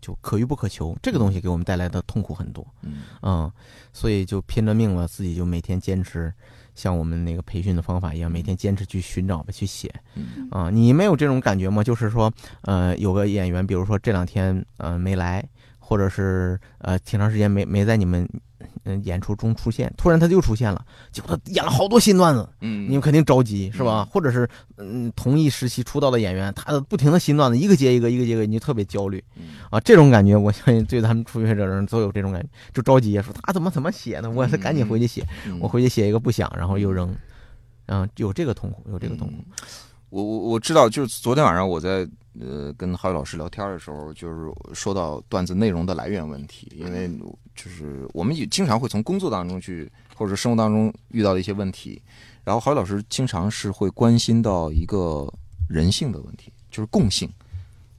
[0.00, 2.64] 就可遇不可求，这个东西给我们带来的痛苦很多。
[2.82, 3.52] 嗯嗯，
[3.92, 6.32] 所以就拼了命了，自己就每天坚持，
[6.74, 9.92] 像我们那个培训的方法一样，每天坚持去寻找吧，去写。
[10.14, 11.82] 嗯啊，你没有这种感觉吗？
[11.82, 15.44] 就是说，呃，有个演员，比如说这两天呃没来，
[15.86, 18.28] 或者是呃挺长时间没没在你们
[18.84, 24.06] 嗯、演出中出现，突然他就出现了，结果他演了好多新段子，嗯，你们肯定着急是吧？
[24.06, 29.78] 嗯或者是嗯同一时期出道的演员，他的不停的新段子一个接一个，一个接一个，你就特别焦虑嗯啊。
[29.80, 34.30] 这种感觉，我相信对他们初学者人都有这种感觉，就着急说他怎么怎么写呢？
[34.30, 37.14] 我是赶紧回去写，嗯我回去写一个不想，然后又扔，
[37.86, 39.34] 嗯，有这个痛苦，有这个痛苦。
[39.38, 39.66] 嗯
[40.08, 42.08] 我我我知道，就是昨天晚上我在
[42.40, 47.10] 呃跟郝宇老师聊天的时候，就是说到段子内容的来源问题，因为
[47.54, 52.00] 就是我们也经常会从工作当中去，或者生活当中遇到的一些问题，
[52.44, 55.32] 然后郝宇老师经常是会关心到一个
[55.68, 57.30] 人性的问题，就是共性。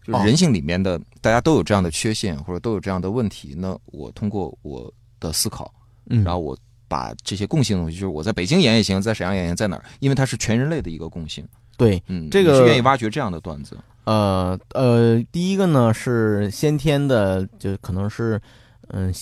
[0.03, 3.53] 就人性里面的，大家都有这样的缺陷，或者都有这样的问题。
[3.57, 5.73] 那我通过我的思考，
[6.05, 9.83] 嗯，然后我把这些共性的东西，就是我在北京演也行，在沈阳演也行，在哪儿？
[9.99, 11.45] 因为它是全人类的一个共性。
[11.77, 13.77] 对，嗯，这个是愿意挖掘这样的段子。
[14.03, 18.41] 呃呃，第一个呢是先天的，就可能是
[18.89, 19.13] 嗯、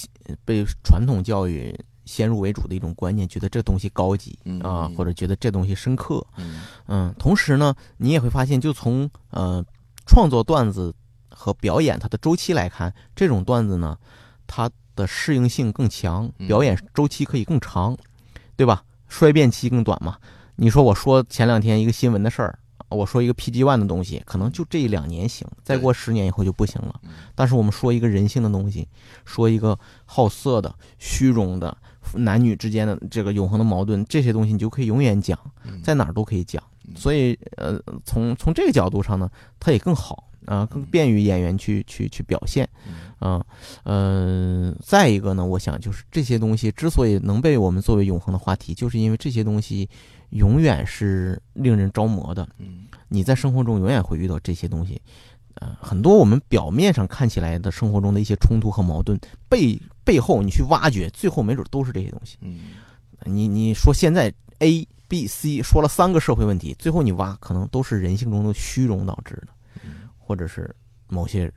[0.46, 6.26] 被传统教育先入为主的一种观念，觉得这东西高级嗯啊、嗯或者觉得这东西深刻。
[6.38, 9.66] 嗯嗯，同时呢，你也会发现，就从呃
[10.06, 10.94] 创作段子
[11.30, 13.98] 和表演它的周期来看，这种段子呢，
[14.46, 17.98] 它的适应性更强，嗯表演周期可以更长，
[18.56, 18.84] 对吧？
[19.08, 20.16] 衰变期更短嘛。
[20.58, 27.00] 你说我说前两天一个新闻的事儿，我说一个 PG One 的东西，可能就这一两年行，再过十年以后就不行了。
[27.04, 28.88] 嗯但是我们说一个人性的东西，
[29.26, 31.76] 说一个好色的、虚荣的
[32.14, 36.64] 男女之间的这个永恒的矛盾，这些东西你就可以永远讲，嗯在哪儿都可以讲。
[36.88, 39.28] 嗯所以，呃，从从这个角度上呢，
[39.60, 43.46] 它也更好啊、更便于演员去去去表现嗯啊。
[43.86, 49.90] 嗯、再一个呢，我想就是这些东西之所以能被我们作为永恒的话题，就是因为这些东西
[50.36, 52.48] 永远是令人着魔的。
[52.60, 55.00] 嗯你在生活中永远会遇到这些东西，
[55.56, 59.18] 呃，很多我们表面上看起来的生活中的一些冲突和矛盾，
[59.48, 62.38] 背背后你去挖掘，最后没准都是这些东西。
[62.42, 62.60] 嗯
[63.24, 69.82] 你你说现在 A、B、C 说了三个社会问题，最后你挖可能都是人性中的虚荣导致的，
[70.18, 70.76] 或者是
[71.08, 71.50] 某些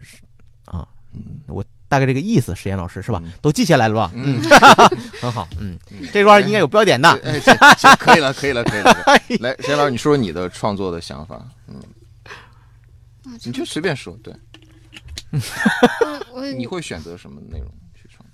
[0.66, 3.20] 啊，嗯我大概这个意思，实验老师是吧？
[3.24, 4.12] 嗯都记下来了吧？
[4.14, 4.38] 嗯，
[5.20, 7.08] 很好，嗯嗯，这段应该有标点的。
[7.24, 8.94] 哎，行行，可以了，可以了，可以了。
[9.40, 11.46] 来，沈老师，你说说你的创作的想法。
[11.66, 11.76] 嗯，
[13.24, 14.16] 啊你就随便说。
[14.22, 14.34] 对，
[16.56, 18.32] 你会选择什么内容去创作？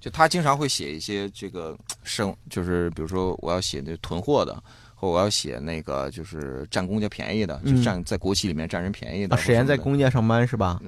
[0.00, 4.62] 就他经常会写一些这个生，就是比如说我要写那囤货的，
[5.06, 9.36] 或我要写那个就是占公家便宜的，就嗯占在国企里面占人便宜的。
[9.36, 10.80] 啊，史岩在公公家上班是吧？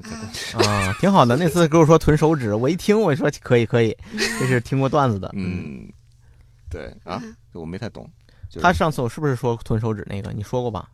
[0.54, 1.36] 啊， 啊，挺好的。
[1.36, 3.96] 那次跟我说囤手指，我一听我说可以可以，
[4.40, 5.30] 这是听过段子的。
[5.34, 5.88] 嗯，
[6.68, 8.08] 对啊，嗯我没太懂。
[8.48, 10.32] 就是他上次我是不是说囤手指那个？
[10.32, 10.88] 你说过吧？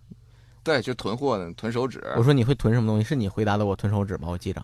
[0.62, 2.02] 对，就囤货的囤手指。
[2.16, 3.04] 我说你会囤什么东西？
[3.04, 4.28] 是你回答的我囤手指吧？
[4.28, 4.62] 我记着，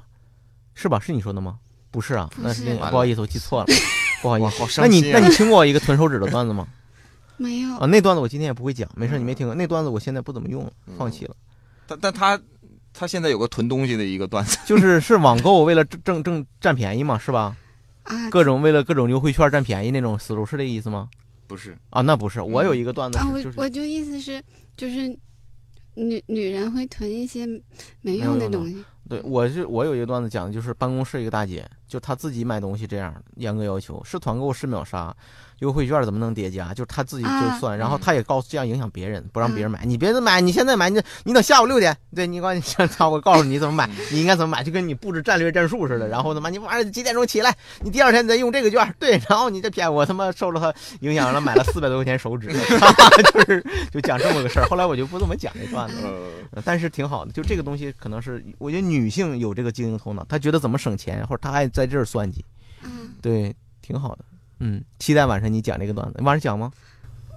[0.75, 0.99] 是吧？
[1.01, 1.59] 是你说的吗？
[1.91, 3.67] 不是啊，那是不好意思，我记错了，
[4.23, 4.81] 不好意，思。
[4.81, 5.11] 那你！
[5.11, 6.67] 那你听过一个囤手指的段子吗？
[7.41, 11.35] 没有啊，那段子我今天也不会讲，没事，你没听过那段子，我现在不怎么用了，嗯放弃了。
[11.87, 12.39] 但但他
[12.93, 14.59] 他现在有个囤东西的一个段子。
[14.67, 17.57] 就是是网购为了挣挣挣占便宜嘛，是吧？
[18.05, 21.09] 啊各种为了各种优惠券占便宜那种思路，是这意思吗？
[21.47, 24.43] 不是，啊，那不是，我有一个段子我我就意思是，
[24.77, 25.09] 就是
[25.95, 27.47] 女女人会囤一些
[28.03, 28.85] 没用的东西。
[29.09, 35.13] 对，我是我有一个段子讲的就是办公室一个大姐，就她自己买东西这样严格要求，是团购是秒杀，
[35.61, 36.75] 优惠券怎么能叠加？
[36.75, 52.49] 就是他自己就啊算，然后他也告诉这样影响别人，不让别人买，你别买，你现在买，你你等下午六点，对你告你操，我告诉你怎么买，你应该怎么买，就跟你布置战略战术似的，然后他妈你晚上几点钟起来，你第二天再用这个券，对，然后你这骗我他妈受了他影响了，买了四百多块钱手指
[53.33, 56.63] 就是就讲这么个事儿，后来我就不怎么讲这段子了。
[56.65, 62.45] 但是挺好的，就这个东西可能是我觉得女性有这个经营头脑，她觉得怎么省钱，或者她爱在这儿算计，
[62.83, 64.25] 嗯，对，挺好的。
[64.61, 66.71] 嗯，期待晚上你讲这个段子，晚上讲吗？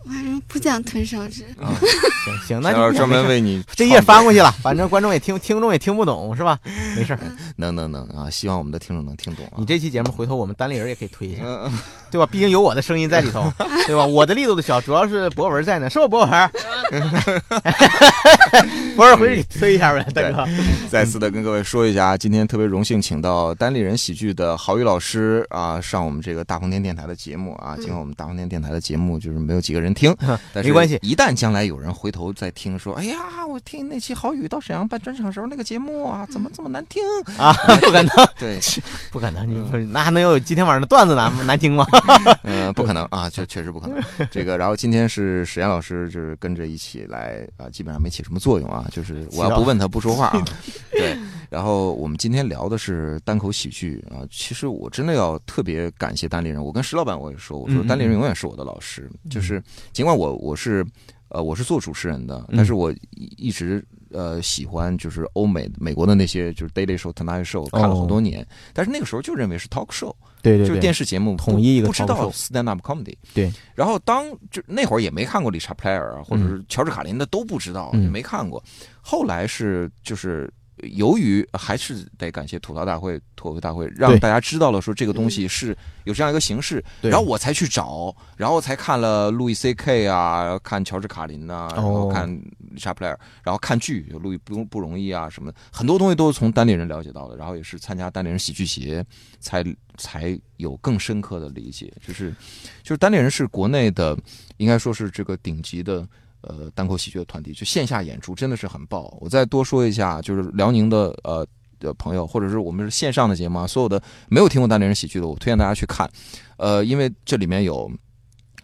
[0.05, 1.43] 晚 上不想吞手指。
[1.61, 1.73] 啊，
[2.25, 6.57] 行行，那就是专门为你这页翻过去了，反正观众也听，听众也听不懂，是吧？
[6.95, 7.17] 没事，
[7.57, 8.29] 能能能啊！
[8.29, 9.53] 希望我们的听众能听懂啊。
[9.57, 11.79] 你这期节目回头我们单立人也可以推一下，嗯，嗯
[12.11, 12.27] 对吧？
[12.31, 13.51] 毕竟有我的声音在里头，
[13.87, 14.05] 对吧？
[14.05, 16.51] 我的力度的小，主要是博文在呢，是不博文？
[18.95, 20.47] 博文回去你推一下呗，大哥。
[20.89, 27.75] 再次的跟各位说一下，今天特别荣幸请到单立人喜剧的郝宇老师啊上我们这个大风天电台的节目啊。
[27.77, 30.15] 尽管我们大风天电台的节目就是没有几个人听，
[30.53, 37.01] 但是没关系一旦将来有人回头再听说，哎呀，我听那期郝宇到沈阳办专场时候那个节目啊，怎么这么难听？
[37.37, 38.59] 啊，不可能，对，
[39.11, 41.85] 不可能，你不那还能有今天晚上的段子难难听吗？
[42.43, 44.01] 嗯、不可能啊，确确实不可能。
[44.31, 50.43] 这个，然后今天是史岩老师，就是跟着一起来啊，基本上没起什么作用啊，就是我要不问他不说话啊。
[50.91, 51.17] 对，
[51.53, 60.85] 然后我们今天聊的是单口喜剧啊，其实我真的要特别感谢单立人，我跟石老板我也说，我说单立人永远是我的老师，就是尽管我我是。
[61.29, 73.15] 呃，我是做主持人的，嗯但是我一一直呃喜欢就是欧美美国的那些就是 Daily Show、Tonight Show 看了好多年，但是那个时候就认为是 talk show，对对就是电视节目统一一个不知道 show stand up comedy。
[73.33, 78.63] 对，然后当就那会儿也没看过理查普莱尔啊，或者是乔治卡林的都不知道，嗯也没看过。
[79.01, 80.47] 后来是就是。
[80.91, 92.29] 由于还是得感谢吐槽大会、脱口秀大会，让大家知道了说这个东西是有这样一个形式，然后我才去找，然后才看了路易 C K 啊，看乔治卡林呐、然后看
[92.59, 99.05] 理查普莱尔，然后看剧，有路易不不容易啊什么，很多东西都是从单立人了解到的，然后也是参加单立人喜剧节
[99.39, 99.63] 才
[99.97, 102.31] 才有更深刻的理解，就是
[102.83, 104.17] 就是单立人是国内的，
[104.57, 106.07] 应该说是这个顶级的。
[106.43, 109.17] 呃，单口喜剧的团体，就线下演出真的是很爆。
[109.19, 111.45] 我再多说一下，就是辽宁的呃
[111.79, 116.09] 的朋友，或者是我们是线上的节目啊，所有的没有听过单立人喜剧的，我推荐大家去看。
[116.57, 117.89] 呃，因为这里面有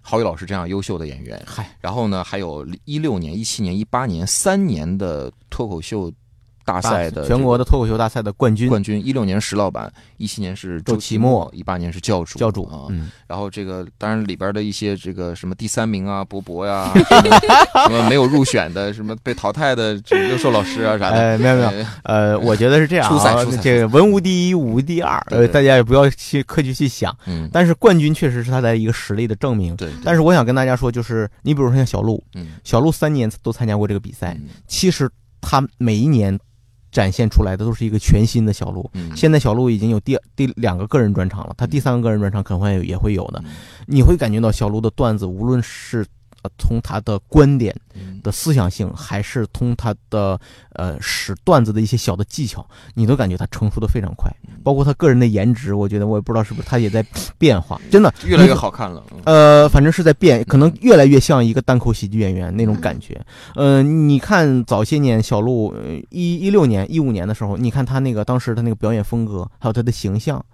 [0.02, 6.12] 郝宇老师这样优秀的演员，嗨，然后呢，还有一六年、一七年、一八年三年的脱口秀
[6.70, 12.86] 大赛的全国的脱口秀大赛的冠军冠军，一六年石老板，一七年是周奇奇墨墨，一八年是教主教主啊。
[12.90, 16.92] 嗯，然后这个当然里边的一些这个什么第三名啊，博博呀，
[17.86, 29.76] 什么没有入选的，什么被淘汰的这个优秀老师啊啥的，呃，没有没有，呃呃，我觉得是这样啊初赛初赛，这个文无第一，武无第二，呃，大家也不要去刻意去想，嗯，但是冠军确实是他的一个实力的证明。
[29.76, 35.10] 对，但是我想跟大家说，就是你比如说像小鹿，嗯，小鹿三年都参加过这个比赛，嗯其实
[35.42, 36.38] 他每一年
[36.92, 38.90] 展现出来的都是一个全新的小鹿。
[38.94, 43.42] 嗯，现在小鹿已经有第第两个个人专场了，他第三个个人专场可能会也会有的。
[43.46, 43.52] 嗯
[43.92, 46.06] 你会感觉到小鹿的段子，无论是
[46.44, 50.40] 呃从他的观点嗯的思想性，还是从他的
[50.74, 54.30] 呃使段子的一些小的技巧，你都感觉他成熟的非常快。
[54.48, 57.04] 嗯包括他个人的颜值，我觉得我也不知道是不是他也在
[57.38, 63.20] 变化，真的越来越好看了，嗯呃，反正是在变，可能越来越像一个单口喜剧演员那种感觉。
[63.56, 70.46] 呃，你看早些年小鹿，呃一一六年、一五年的时候，你看他那个当时他那个表演风格，还有他的形象，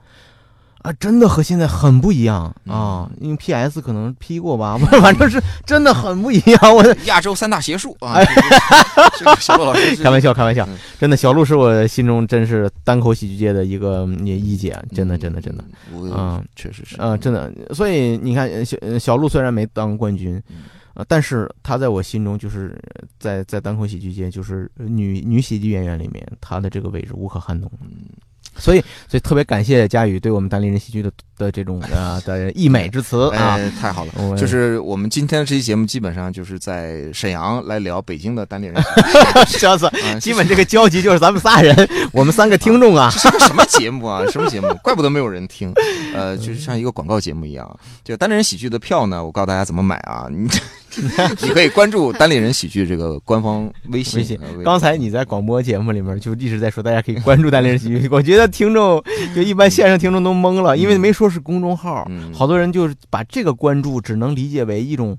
[0.86, 3.10] 啊，真的和现在很不一样啊！
[3.20, 6.76] 因为 PS 可能 P 过吧，反正是真的很不一样。
[6.76, 8.24] 我亚洲三大邪术啊！
[9.18, 17.52] 这个小陆老师 开玩笑，开玩笑嗯，真的，小鹿是我心中真是单口喜剧界的一个嗯一姐，真的，真的，真的，嗯确实是嗯，真的。
[17.74, 22.80] 所以你看，呃小呃小鹿虽然没当冠军嗯，呃，但是他在我心中就是
[23.20, 27.72] 在在单口喜剧界，就是女女喜剧演员里面，她的这个位置无可撼动。
[28.58, 33.56] 所以，所以特别感谢佳宇对我们单立人戏剧的的这种呃的溢美之词啊。
[33.58, 34.12] 哎，太好了。
[34.38, 38.76] 就是我们今天的这期节目，基本上就是在沈阳来聊北京的单立人
[39.48, 41.76] 笑死，啊，基本这个交集就是咱们仨人，
[42.12, 43.10] 我们三个听众啊。
[43.14, 44.24] 这是个什么节目啊？
[44.32, 44.68] 什么节目？
[44.84, 45.74] 怪不得没有人听。
[46.14, 47.80] 呃，就是像一个广告节目一样。
[48.04, 50.28] 就单立人喜剧的票呢，我告诉大家怎么买啊？
[50.32, 50.48] 你
[51.42, 54.40] 你可以关注单立人喜剧这个官方微信。
[54.64, 58.08] 刚才你在广播节目里面就一直在说，大家可以关注单立人喜剧。
[58.10, 59.04] 我觉得听众
[59.36, 65.18] 就一般线上听众都懵了，因为没说是公众号，嗯好多人就是把这个关注只能理解为一种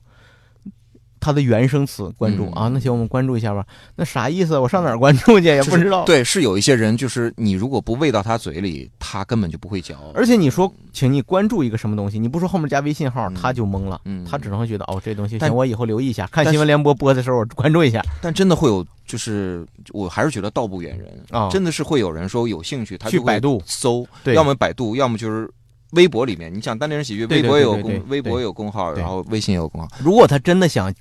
[1.19, 2.69] 它的原生词关注、嗯啊。
[2.69, 3.67] 那行，我们关注一下吧。
[3.97, 4.57] 那啥意思？
[4.59, 9.97] 我上哪儿关注去也不知道。，对，是有一些人，就是你如果不喂到他嘴里，他根本就不会嚼。
[10.15, 14.01] 而且你说，请你关注一个什么东西，你不说后面加微信号，嗯他就懵了。
[14.05, 25.51] 嗯他只能会觉得哦，这东西但行，我以后留意一下，看新闻联播播的时候我关注一下但真的会有，就是我还是觉得道不远人啊真的是会有人说有兴趣，他去百度搜，对要么百度，要么就是
[25.91, 26.53] 微博里面。
[26.53, 30.93] 你想单立人喜剧，对对微博有公微博有公号，然后微信也有公号，如果他真的想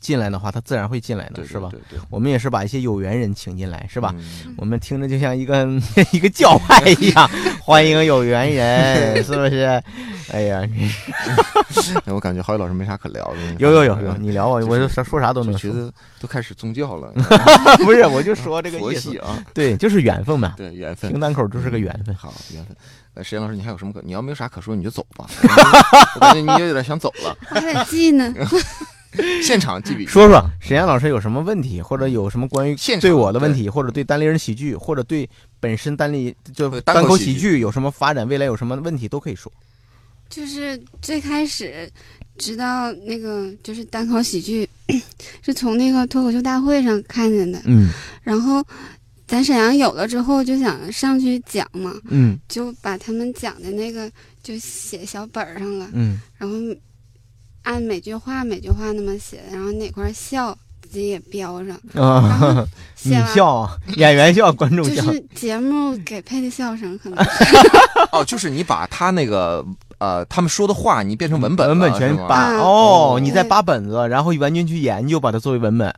[0.00, 1.68] 进来的话，他自然会进来的，对，是吧？
[1.70, 4.12] 对对对，我们也是把一些有缘人请进来，是吧？
[4.18, 5.66] 嗯我们听着就像一个
[6.12, 7.30] 一个教派一样，
[7.62, 9.80] 欢迎有缘人，是不是？
[10.32, 10.62] 哎呀，
[12.04, 13.36] 哎我感觉郝宇老师没啥可聊的。
[13.58, 15.70] 有有有有，嗯你聊啊，我就说说啥都能说。
[15.70, 17.12] 就觉得都开始宗教了，
[17.84, 19.16] 不是，我就说这个佛意思。
[19.18, 21.18] 啊，对，就是缘分嘛，对缘分听。
[21.18, 22.14] 单口就是个缘分。
[22.14, 22.76] 好，缘分。
[23.14, 24.00] 呃，石岩老师，你还有什么可？
[24.04, 25.28] 你要没有啥可说，你就走吧。
[26.16, 27.36] 我感觉你也有点想走了。
[27.50, 28.32] 我还得记呢。
[29.42, 39.50] 现场记笔记，说说沈阳老师有什么问题，或者有什么关于现场对我的问题，或者对单立人喜剧，或者对本身单立就对单单口喜喜剧剧有什么发展，未来有什么问题都可以说。
[40.28, 41.90] 就是最开始
[42.38, 44.68] 知道那个就是单口喜剧，
[45.42, 47.60] 是从那个脱口秀大会上看见的。
[47.64, 47.88] 嗯
[48.22, 48.64] 然后
[49.30, 52.36] 咱沈阳有了之后，就想上去讲嘛，嗯。
[52.48, 54.10] 就把他们讲的那个
[54.42, 56.18] 就写小本儿上了，嗯。
[56.36, 56.56] 然后
[57.62, 60.52] 按每句话每句话那么写，然后哪块儿笑
[60.82, 62.66] 自己也标上，啊后，
[63.04, 65.04] 你笑啊，演员笑，观众笑。
[65.04, 67.30] 就是节目给配的笑声，可能是
[68.10, 69.64] 哦，就是你把他那个
[69.98, 75.94] 呃他们说的话，你变成文本，文本全扒啊哦，你再扒本子，然后完全去研究，把它作为文本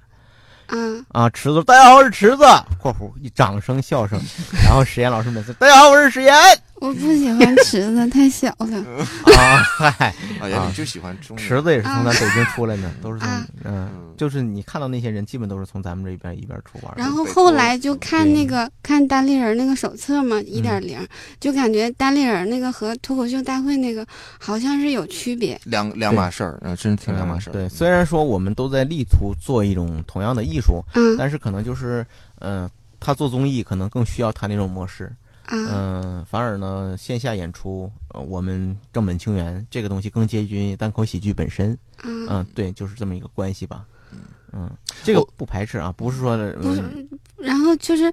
[0.67, 0.77] 啊，
[1.13, 1.31] 啊。
[1.31, 2.45] 池子，大家好，我是池子
[2.81, 4.21] （括弧一掌声笑声），
[4.65, 6.35] 然后实验老师每次，大家好，我是实验。
[6.83, 8.77] 我不喜欢池子， 太小了。
[9.39, 10.13] 啊，嗨，
[10.43, 16.93] 哎呀，啊你就喜欢中池子也是从咱北京出来的，都是从啊嗯，就是你看到那些人，基本都是从咱们这边一边出玩。
[16.97, 20.99] 然后后来就看那个看单立人那个手册嘛，一点零，
[21.39, 24.05] 就感觉单立人那个和脱口秀大会那个
[24.41, 25.61] 好像是有区别。
[25.63, 27.53] 两两码事儿，嗯，真是挺两码事儿。
[27.53, 32.05] 嗯对，虽然说我们都在力图做一种同样的艺术，嗯但是可能就是，
[32.41, 32.69] 嗯、
[32.99, 35.13] 他做综艺可能更需要他那种模式，
[35.53, 43.85] 啊，嗯、反而呢，线下演出，呃，我们正本清源这个东西更接近于单口喜剧本身，嗯、嗯，对，就是这么一个关系吧，
[44.53, 44.71] 嗯，
[45.05, 48.11] 这个不排斥啊，不是说的，不是嗯，然后就是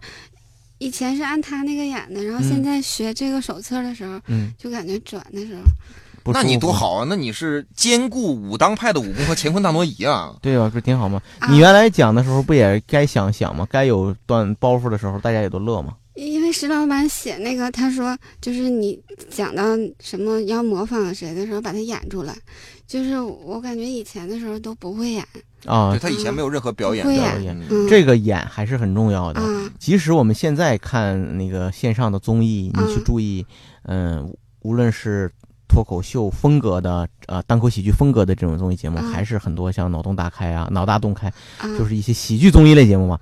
[0.80, 7.06] 以前是按他那个演的，然后嗯现在学这个手册的时候，嗯，就感觉转的时候，那你多好啊！
[7.10, 10.36] 那你是兼顾武当派的武功和乾坤大挪移啊！
[10.44, 11.22] 对啊，不是挺好吗？
[11.40, 13.66] 啊你原来讲的时候不也该想想吗？
[13.72, 15.96] 该有段包袱的时候，大家也都乐吗？
[16.52, 19.64] 石老板写那个，他说就是你讲到
[20.00, 22.36] 什么要模仿谁的时候，把它演出来。
[22.88, 25.24] 就是我感觉以前的时候都不会演
[25.66, 29.40] 啊对，他以前没有任何表演的不会演这个演还是很重要的。
[29.40, 33.46] 啊，即使我们现在看那个线上的综艺，你去嗯注意，
[33.84, 35.32] 嗯、无论是
[35.68, 41.28] 脱口秀风格的，呃，单口喜剧风格的这种综艺节目，嗯还是很多像脑洞大开啊、脑大洞开，
[41.60, 43.20] 啊就是一些喜剧综艺类节目嘛，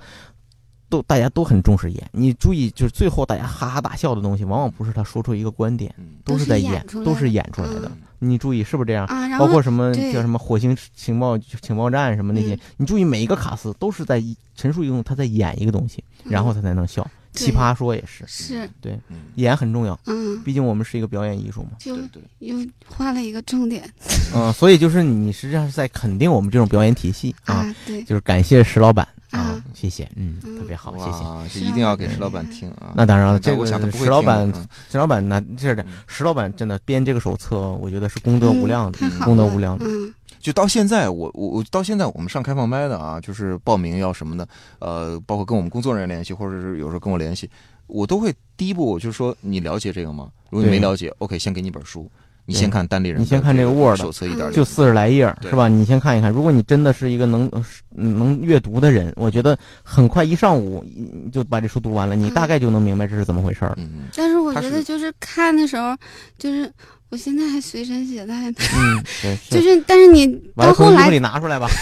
[0.90, 2.10] 都大家都很重视演。
[2.12, 9.06] 你注意，就是最后大家哈哈大笑的东西，往往不是他说出一个观点，嗯都是在演都是演出，来的你注意是不是这样？
[9.06, 14.24] 啊，包括什么叫什么火星情报情报站什么那些，嗯你注意每一个卡司都是在
[14.56, 17.08] 陈述一种他在演一个东西，然后他才能笑。
[17.34, 19.00] 奇葩说也是，是对，
[19.36, 21.70] 演很重要，嗯，毕竟我们是一个表演艺术嘛。
[21.78, 21.96] 就
[22.40, 22.58] 又
[22.88, 23.88] 画了一个重点
[24.34, 31.24] 嗯，所以就是你实际上是在肯定我们这种表演体系啊，啊，对就是感谢石老板啊啊，谢谢，嗯，嗯特别好，谢谢。
[31.24, 32.94] 哇，这一定要给石老板听啊！
[32.96, 34.52] 那当然了，这个但我想他不会石老板
[34.90, 39.86] 石老板那这的嗯，石老板真的编这个手册，我觉得是功德无量的功德无量的。
[39.86, 44.48] 嗯就到现在，我我我到现在我们上开放麦的啊，就是报名要什么的，
[44.80, 47.50] 呃，包括跟我们工作人员联系，或者是有时候跟我联系，
[47.88, 50.30] 我都会第一步我就说你了解这个吗？
[50.50, 52.10] 如果你没了解，OK，先给你本书，
[52.48, 55.68] 你先看单立人，你先看这个 Word 手册一点就四十来页是吧？
[55.68, 57.52] 你先看一看，如果你真的是一个能
[57.90, 60.84] 能阅读的人，我觉得很快一上午
[61.32, 63.74] 就把这书读完了，你嗯大概就能明白这是怎么回事儿。
[63.78, 65.94] 嗯，但是我觉得就是看的时候，
[66.38, 66.72] 就是
[67.10, 70.26] 我现在还随身携带呢，嗯，对， 就是是但是你
[70.56, 71.68] 到后来拿出来吧。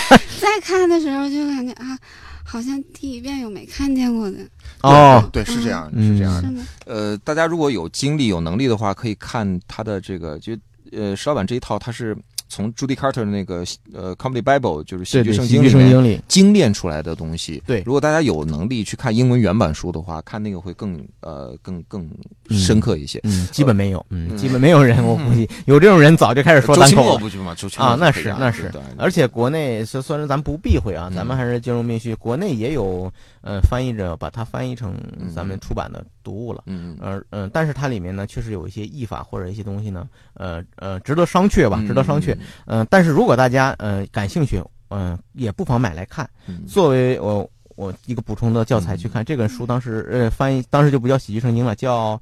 [0.40, 1.98] 再看的时候，就感觉啊，
[2.46, 4.38] 好像第一遍有没看见过的，
[4.82, 6.62] 哦，对，是这样，嗯是这样的。
[6.86, 10.56] 呃，大家如果有精力、有能力的话，可以看他的这个，就
[10.92, 12.16] 呃，石老板这一套，他是
[12.48, 15.74] 从 Judy Carter 的那个呃 Comedy Bible，就是喜对对，剧圣经里
[16.08, 17.62] 面精炼出来的东西。
[17.66, 22.08] 对如果大家有能力去看英文原版书的话，看那个会更呃更更
[22.48, 23.20] 嗯深刻一些。
[23.24, 27.18] 嗯，基本没有，嗯，嗯基本没有人，我估计有这种人早就开始说单口了。
[27.18, 27.54] 不去嘛？
[27.54, 33.12] 周啊，那是那是，而且国内虽虽然咱不避讳啊，嗯咱们还是兼容并蓄，国内也有
[33.46, 36.64] 呃翻译者把它翻译成嗯咱们出版的读物了。
[36.66, 42.36] 嗯呃嗯、但是它里面呢，确实有一些译法或者一些东西呢，呃呃，值得商榷吧，值得商榷。。
[42.66, 49.24] 嗯、但是如果大家呃感兴趣，嗯、也不妨买来看，嗯作为我我一个补充的教材去看。
[49.24, 52.20] 这本书当时呃翻译当时就不叫喜剧圣经了，叫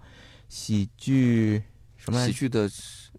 [0.49, 1.63] 喜剧
[1.97, 2.27] 什么？
[2.27, 2.69] 喜剧的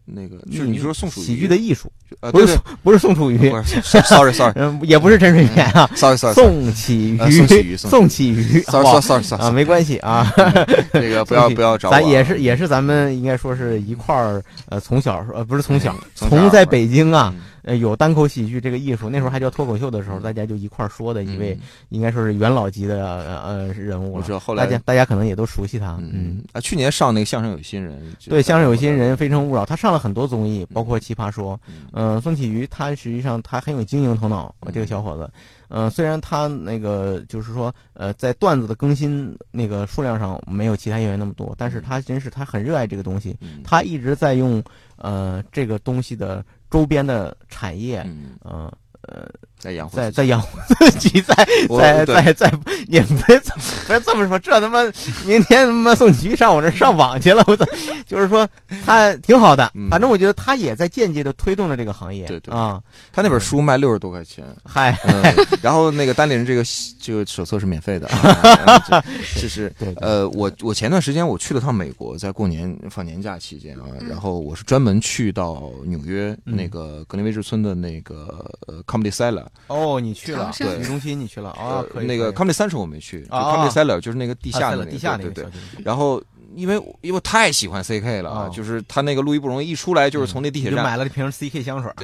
[0.05, 3.51] 那个，就是你说宋楚瑜喜剧的艺术，呃，不是不是宋楚瑜，，
[3.83, 10.31] sorry sorry 嗯，也不是陈水扁啊，sorry sorry，宋启瑜宋启瑜，瑜宋宋启瑜，sorry sorry sorry 啊，没关系啊，
[10.93, 21.59] 这个不要不要找咱也是也是咱们应该说是一块儿呃从小呃不是从小嗯从小从在北京啊嗯呃有单口喜剧这个艺术，那时候还叫脱口秀的时候，大家就一块儿说的一位嗯
[21.89, 24.31] 应该说是元老级的呃呃人物了我知。
[24.31, 31.55] 道后来大家大家可能也都熟悉他，嗯去年上那个相声有新人，对，相声有新人，非诚勿扰，他上了很多综艺，包括《奇葩说》。
[31.67, 35.29] 嗯嗯，宋启瑜他实际上他很有经营头脑，这个小伙子。
[35.69, 44.63] 嗯，虽然他那个就是说，呃，在段子的更新那个数量上没有其他演员那么多，但是他真是他很热爱这个东西，嗯他一直在用
[44.97, 46.45] 呃这个东西的
[46.75, 48.69] 周边的产业，嗯，呃
[49.03, 49.25] 呃，
[49.65, 51.35] 在养活在在养活自己，在
[51.67, 52.53] 我在对在在
[52.87, 53.41] 也不是
[54.05, 54.83] 这么说，这他妈
[55.25, 57.65] 明天他妈宋启瑜上我这上网去了，我操！
[58.05, 58.47] 就是说
[58.85, 62.79] 他挺好的嗯，反正我觉得他也在间接的推动着这个行业，对对啊，
[63.11, 65.23] 他那本书卖六十多块钱，嗨，嗯，
[65.63, 66.63] 然后那个单立人这个
[67.01, 69.03] 这个手册是免费的啊， 这
[69.41, 80.75] 这是对对呃，我我前段时间我去了趟美国，在过年放年假期间啊，嗯然后我是专门去到纽约嗯那个格林威治村的那个呃 Comedy Cellar，哦，你去了对。
[80.75, 82.07] 体育中心你去了啊呃，那个可以。
[82.07, 85.45] 那个 Comedy Central 我没去，Comedy Cellar 就是那个地下的那个对对对。
[85.83, 86.21] 然后
[86.55, 91.95] 因为因为我太喜欢 CK 了啊哦，就是他那个路易不容易一出来就是从那地铁你就站，买了一瓶 CK 香水儿，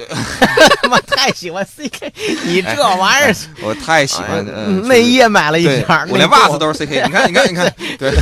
[0.82, 2.12] 他妈 太喜欢 CK，
[2.44, 4.44] 你这玩意儿，我太喜欢
[4.88, 8.12] 内衣也买了一对件儿，，我连袜子都是 CK，你看，你看，你看， 对，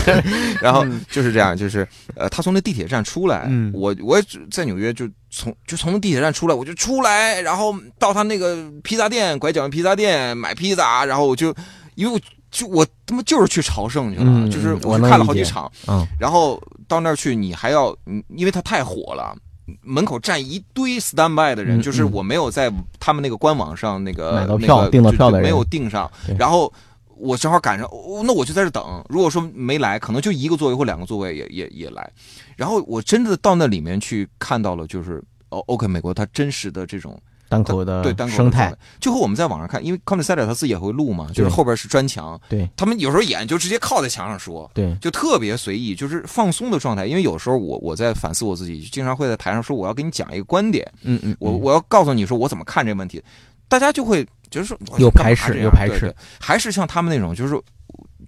[0.61, 1.01] 然后嗯。
[1.11, 3.71] 就是这样，就是呃，他从那地铁站出来，嗯。
[3.75, 11.55] 我我也在纽约就从就从地铁站出来，我就出来，然后到他那个披萨店拐角的披萨店买披萨，然后我就
[11.97, 19.37] 因为我就我他妈就是去朝圣去了，嗯就是嗯我看了好几场，嗯然后到那儿去，你还要，嗯因为它太火了。
[19.83, 26.73] 门口站一堆 stand by 的人，嗯就是嗯我没有在他们那个官网上那个买到票那个订到票的没有订上，然后
[27.17, 29.05] 我正好赶上，哦那我就在这等。
[29.09, 32.11] 如果说没来，可能就一个座位或两个座位也也也来。
[32.57, 37.17] 然后我真的到那里面去看到了，就是哦，OK，美国它真实的这种
[37.51, 38.75] 单口的对生态。
[38.99, 47.05] 就和我们在网上看，因为 Comedy Cellar 他自己也会录嘛，就是后边是砖墙，对他们有时候演就直接靠在墙上说，对，就特别随意，就是放松的状态。
[47.05, 51.61] 因为有时候我我在反思我自己，经常会在台上说我要给你讲一个观点，嗯嗯，我嗯。
[51.61, 53.23] 我要告诉你说我怎么看这个问题，
[53.69, 57.61] 大家就会就是说有排斥有排斥还是像他们那种就是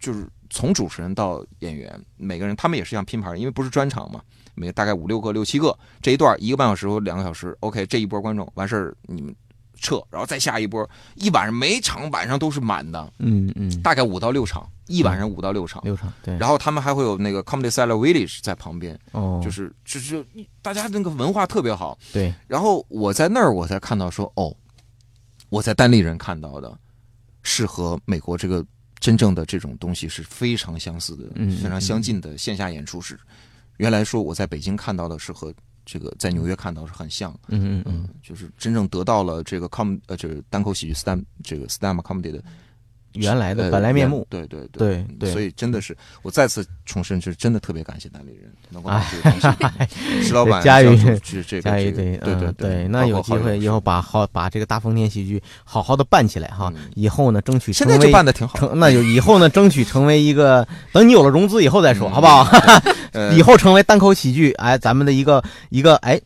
[0.00, 4.20] 就是从主持人到演员，每个人他们也是像拼盘，因为不是专场嘛，
[4.54, 9.34] 每个大概五六个六七个，这一段一个半小时或两个小时，OK，这一波观众完事儿你们
[9.80, 15.82] 撤，然后再下一波，一晚上每场晚上都是满的，嗯嗯，大概五到六场，一晚上五到六场。
[15.82, 20.24] 六场对，然后他们还会有那个 Comedy Cellar Village 在旁边，哦，就是就是
[20.60, 21.98] 大家那个文化特别好。
[22.12, 24.54] 对，然后我在那儿我才看到说，哦，
[25.48, 26.78] 我在单立人看到的
[27.42, 28.64] 是和美国这个
[29.00, 33.18] 真正的这种东西是非常相似的，嗯非常相近的线下演出是。
[33.82, 35.52] 原来说我在北京看到的是和
[35.84, 42.40] 这个在纽约看到是很像，嗯嗯嗯，就是真正得到了这个 com 呃就是单口喜剧 stand 这个 stand comedy 的
[43.14, 44.24] 原来的呃本来面目。
[44.30, 49.86] 对对对所以真的是我再次重申，是真的特别感谢单立人能够把哎这个东
[50.22, 56.90] 西，石老板佳宇教主这这个对嗯对对那有机会以后把好把这个大风天喜剧好好的办起来哈，嗯。
[56.94, 62.12] 以后呢争取现在就办的挺好，那就以后呢争取成为一个等你有了融资以后再说，嗯。
[62.12, 62.46] 好不好？
[63.12, 66.20] 呃以后成为单口喜剧，哎，咱们的一个一个哎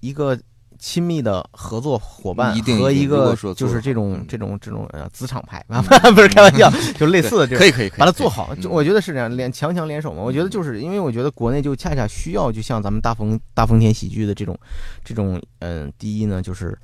[0.00, 0.38] 一个
[0.78, 4.26] 亲密的合作伙伴和一个就是这种嗯。
[4.28, 5.80] 这种这种呃子厂牌啊，
[6.14, 7.58] 不是开玩笑，就类似的这种。
[7.58, 8.72] 可以可以可以把它做好，就嗯。
[8.72, 10.22] 我觉得是这样，联强强联手嘛。
[10.22, 14.56] 我觉得就是因为我觉得国内就恰恰需要，就像咱们大风大风天喜剧的这种
[15.02, 16.76] 这种，嗯，第一呢就是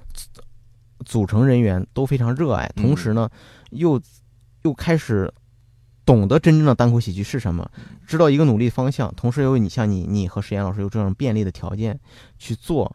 [1.05, 2.82] 组成人员都非常热爱，嗯。
[2.82, 3.28] 同时呢
[3.70, 4.01] 又
[4.62, 5.30] 又开始
[6.05, 7.70] 懂得真正的单口喜剧是什么，
[8.07, 11.98] 知道一个努力方向，同时又有你像你你和石岩老师有这种便利的条件
[12.38, 12.94] 去做。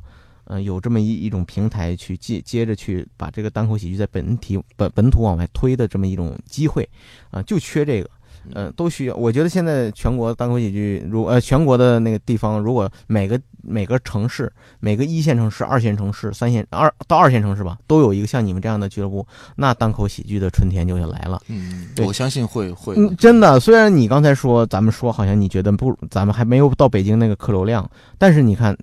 [0.49, 6.87] 呃，有这么一一种平台去接接着去把这个单口喜剧在本体本本土往外推的这么一种机会，
[7.31, 8.09] 啊、就缺这个，
[8.53, 9.15] 呃，都需要。
[9.15, 19.25] 我觉得现在全国单口喜剧，如呃全国的那个地方，如果每个每个城市，每个一线城市、二线城市、三线二到二线城市吧，都有一个像你们这样的俱乐部，
[19.55, 21.41] 那单口喜剧的春天就要来了。
[21.47, 28.77] 嗯，对我相信会会嗯，真的，虽然你刚才说咱们说好像你觉得不，咱们还没有到北京那个客流量，但是你看，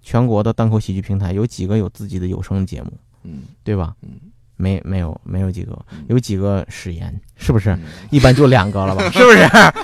[0.00, 3.94] 全国的单口喜剧平台有几个有自己的有声节目，嗯对吧？
[4.02, 4.10] 嗯
[4.56, 7.70] 没没有没有几个嗯，有几个史言，是不是？
[7.70, 9.02] 嗯一般就两个了吧？
[9.10, 9.38] 是不是？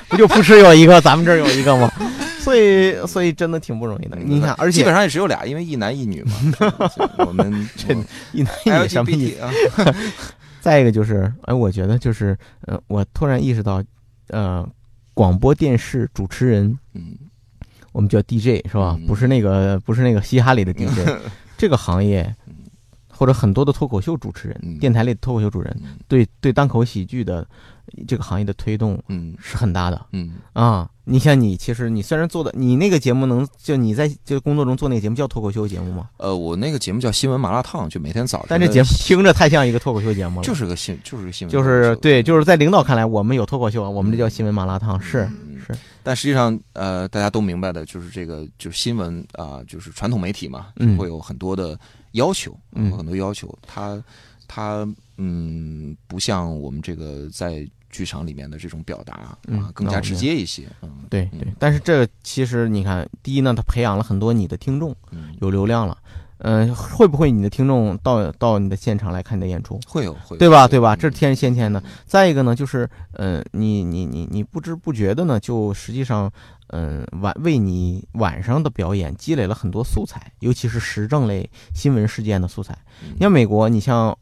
[0.09, 1.91] 不就不是有一个，咱们这儿有一个吗？
[2.41, 4.17] 所以所以真的挺不容易的。
[4.25, 6.33] 你看，而且基本上也只有俩，因为一男一女嘛。
[7.27, 7.95] 我们 这
[8.33, 9.83] 一男一女什么意思？
[9.83, 9.95] 啊，
[10.61, 13.83] 再一个就是，哎，我觉得就是，呃，我突然意识到，
[14.29, 14.67] 呃，
[15.15, 17.17] 广播电视主持人，嗯
[17.93, 18.97] 我们叫 DJ 是吧？
[18.99, 21.09] 嗯不是那个，不是那个嘻哈里的 DJ，
[21.57, 22.35] 这个行业，
[23.19, 24.79] 或者很多的脱口秀主持人、嗯。
[24.79, 25.99] 电台里的脱口秀主持人，嗯。
[26.07, 27.45] 对对单口喜剧的
[28.07, 29.35] 这个行业的推动嗯。
[29.41, 30.07] 是很大的。
[30.13, 30.35] 嗯。
[30.53, 30.89] 啊。
[31.11, 36.11] 你像你，其实你虽然做的，你那个节目能就你在就工作中做那个节目叫脱口秀节目吗？
[36.19, 38.47] 呃，我那个节目叫新闻麻辣烫，就每天早上。
[38.51, 45.23] 但这节目 听着太像一个脱口秀节目了，就是个新，就是个新闻，就是对，就是在领导看来，我们有脱口秀啊，我们这叫新闻麻辣烫，是。
[45.23, 51.79] 嗯是，但实际上，呃，大家都明白的，就是这个，就是新闻啊、就是传统媒体嘛，嗯会有很多的
[52.13, 53.57] 要求，嗯有很多要求。
[53.67, 54.03] 它，
[54.47, 60.69] 它，嗯，不像我们这个在剧场里面的这种表达啊，嗯更加直接一些。
[60.83, 61.47] 嗯，嗯对对。
[61.59, 65.97] 但是这其实你看，第一呢，它培养了很多你的听众，嗯，有流量了。
[66.39, 69.79] 嗯、会不会你的听众到到你的现场来看你的演出？
[69.87, 70.69] 会有，会有，对吧？
[70.69, 70.95] 对吧？
[70.95, 71.83] 嗯这是天先天的。
[72.07, 76.31] 再一个呢，就是，嗯、你你你你不知不觉的呢，就实际上，
[76.69, 82.77] 嗯、晚为你晚上的表演积累了很多素材，尤其是时政类新闻事件的素材。
[83.03, 84.17] 嗯你像美国，你像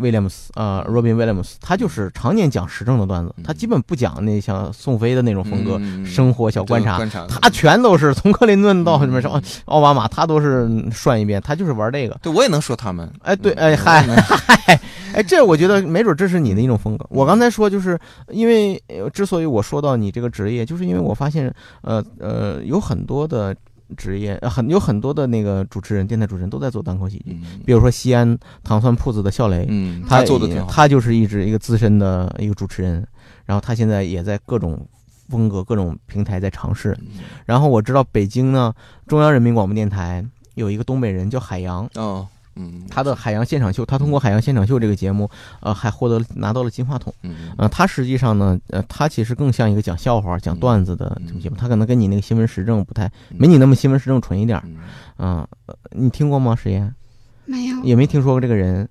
[0.00, 6.96] 威廉姆斯，啊，Robin Williams，他就是常年讲时政的段子，他基本不讲那像宋飞的那种风格，嗯生活小观察。
[6.96, 12.18] 观察，他全都是从克林顿到什么什么嗯奥巴马，他都是涮一遍，他就是玩这个。
[12.22, 13.10] 对我也能说他们。
[13.22, 14.80] 哎，对，嗯哎， 嗨，嗨，
[15.14, 17.06] 哎，这我觉得没准这是你的一种风格。
[17.10, 23.54] 我刚才说，就是因为呃之所以我说到你这个职业，就是因为我发现，呃呃，有很多的
[23.96, 27.32] 职业，呃很有很多的那个主持人，电台主持人都在做单口喜剧。
[27.32, 30.70] 嗯比如说西安糖蒜铺子的笑雷，嗯，他做的挺好。
[30.70, 33.06] 他就是一直一个资深的一个主持人，
[33.44, 34.86] 然后他现在也在各种
[35.28, 36.96] 风格、各种平台在尝试。
[37.00, 38.72] 嗯然后我知道北京呢，
[39.06, 40.24] 中央人民广播电台
[40.54, 42.26] 有一个东北人叫海洋，哦，
[42.56, 45.28] 嗯，他的海洋现场秀，他通过海洋现场秀这个节目，
[45.60, 47.12] 呃，还获得了拿到了金话筒。
[47.22, 54.64] 嗯呃，他实际上呢，呃，他其实更像一个讲笑话、讲段子的这个节目，他可能跟你那个新闻时政不太，没你那么新闻时政纯一点儿。
[54.66, 54.76] 嗯。
[55.18, 56.54] 嗯、呃你听过吗？
[56.54, 56.94] 实验
[57.44, 58.88] 没有，也没听说过这个人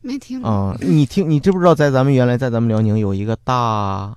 [0.00, 0.40] 没听。
[0.40, 0.50] 过。
[0.50, 4.16] 啊、你听，你知不知道在咱们原来在咱们辽宁有一个大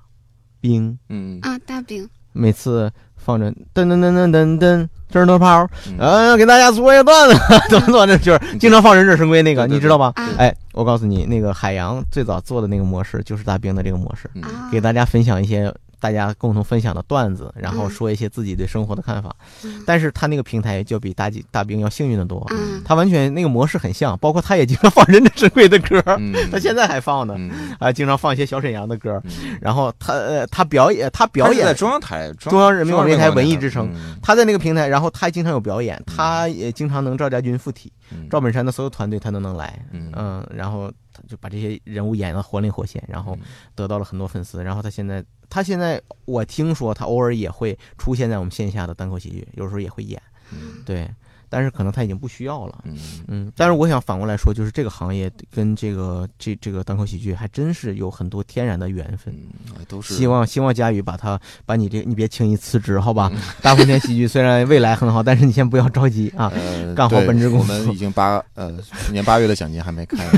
[0.60, 1.40] 兵，嗯。
[1.42, 5.96] 啊，大兵，每次放着噔噔噔噔噔噔震头炮，嗯。
[6.00, 7.36] 呃，给大家说一个段子，
[7.70, 8.08] 怎么做？
[8.08, 10.12] 这就是经常放忍者神龟那个，你知道吧？
[10.16, 10.30] 啊。
[10.38, 14.30] 哎，我告诉你，那个海洋最早做的那个模式就是大兵的这个模式，
[14.72, 19.34] 给大家分享一些大家共同分享的段子，然后嗯说一些自己对生活的看法。
[19.64, 19.84] 嗯。
[19.86, 22.82] 但是他那个平台就比大吉大兵要幸运的多，嗯。
[22.84, 27.52] 他完全那个模式很像，包括他也经常放忍者神龟的歌，嗯，他现在还放呢，嗯。
[27.80, 29.22] 啊，经常放一些小沈阳的歌。
[29.26, 29.58] 嗯。
[29.62, 34.18] 然后他呃，他表演，他表他在演中央台，中央人民广播电台文艺之声嗯。
[34.24, 38.28] 他在那个平台，然后他经常有表演，他也经常能赵家军附体，嗯。
[38.30, 40.12] 赵本山的所有团队他都能来，嗯。
[40.16, 43.38] 嗯，然后他就把这些人物演得活灵活现，然后
[43.76, 44.64] 得到了很多粉丝。
[44.64, 51.10] 然后他现在，他现在我听说他偶尔也会出现在我们线下的单口喜剧，有时候也会演，嗯对。
[51.52, 52.80] 但是可能他已经不需要了。
[52.86, 52.98] 嗯，
[53.28, 59.36] 嗯，但是我想反过来说，就是这个行业跟这个这这个单口喜剧还真是有很多天然的缘分。
[59.68, 63.30] 嗯，都是希望希望佳宇把他把你这你别轻易辞职，好吧？
[63.62, 66.50] 大风天喜剧虽然未来很好，但是你先不要着急啊。
[66.56, 68.72] 呃干好对本职工我们已经八呃
[69.06, 70.32] 去年八月的奖金还没开呢，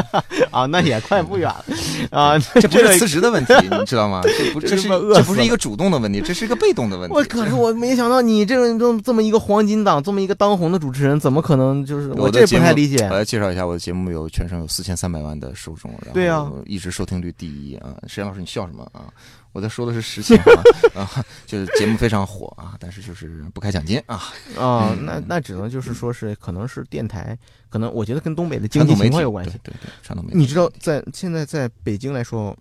[0.50, 1.64] 啊，那也快不远了
[2.10, 2.38] 啊。
[2.38, 4.22] 这不是辞职的问题，你知道吗？
[4.24, 7.14] 这不这这是这不是一个主动的问题，这是一个被动的问题。
[7.14, 13.16] 我可是我没想到你这种这么这么一个黄金档，这么一个当红的主持人，怎么可能就是我我这不太理解我。
[13.16, 17.96] 来介绍一下，我的节目有全省有四千三百万的受众，然后对啊一直收听率第一啊。
[18.06, 19.12] 石岩老师，你笑什么啊？
[19.52, 20.62] 我在说的是实情啊，
[21.00, 24.16] 啊，就是节目非常火啊，但是就是不开奖金啊。
[24.58, 27.38] 啊，嗯那那只能就是说是可能是电台，
[27.68, 29.52] 可能我觉得跟东北的经济情况有关系。
[29.62, 30.38] 对对对，传统媒体。
[30.38, 32.56] 你知道在现在在北京来说，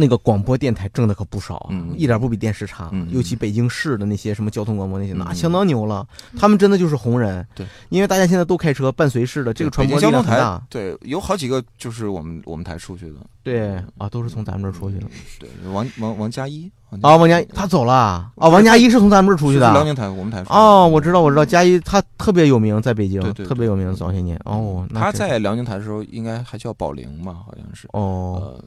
[0.00, 2.88] 那个广播电台挣的可不少啊，嗯一点不比电视差。
[2.92, 6.06] 嗯尤其北京市的那些什么交通广播那些，那嗯相当牛了。
[6.38, 7.44] 他们真的就是红人。
[7.52, 10.62] 对，因为大家现在都开车，伴随式的这个传播力量很大。
[10.70, 13.16] 对，有好几个就是我们我们台出去的。
[13.42, 15.06] 对啊，都是从咱们这儿出去的。
[15.40, 16.70] 对，王王王佳一
[17.02, 19.70] 啊，王佳他走了啊，王佳一是从咱们这儿出去的。
[19.72, 24.40] 辽宁台，我们台哦，我知道，我知道，佳一他特别有名，在北京特别有名，早些年。
[24.44, 27.86] 哦，他在辽宁台的时候应该还叫宝玲吧，好像是。
[27.92, 28.58] 哦，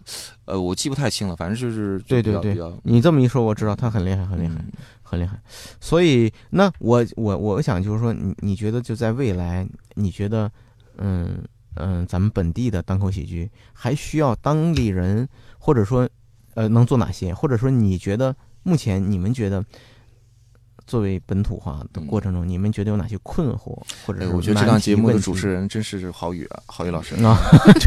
[0.46, 4.56] 呃呃，我记不太清了，反正就是对对对你这么一说，我知道他很厉害，很厉害。
[4.56, 4.72] 嗯
[5.12, 5.38] 很厉害。
[5.82, 10.50] 所以，那我我我想就是说，你你觉得就在未来，你觉得，
[11.00, 11.44] 嗯
[11.76, 15.28] 嗯，咱们本地的单口喜剧还需要当地人，
[15.60, 16.08] 或者说，
[16.54, 17.34] 呃，能做哪些？
[17.34, 19.64] 或者说，你觉得目前你们觉得？
[20.88, 27.16] 作为本土化的过程中，你们觉得有哪些困惑，或者哎，我觉得这档节目的主持人真是郝宇啊，郝宇老师。
[27.24, 27.38] 啊，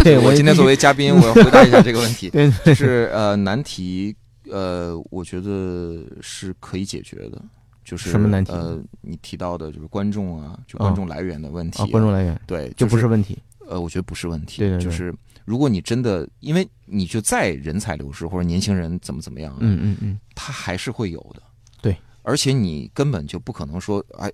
[0.02, 2.30] 对 我今天作为嘉宾，我要回答一下这个问题。
[2.32, 4.14] 对就，是呃难题，
[4.48, 7.42] 呃，我觉得是可以解决的。
[7.84, 13.36] 就是什么难题呃，你提到的就是观众啊，就啊观众来源的问题、啊，观众来源对，就不是问题。
[13.68, 14.60] 呃，我觉得不是问题。
[14.60, 15.14] 对对对就是
[15.44, 21.42] 如果你真的，因为你就再人才流失或者年轻人怎么怎么样，嗯嗯嗯，他还是会有的。
[21.82, 24.32] 对，而且你根本就不可能说，哎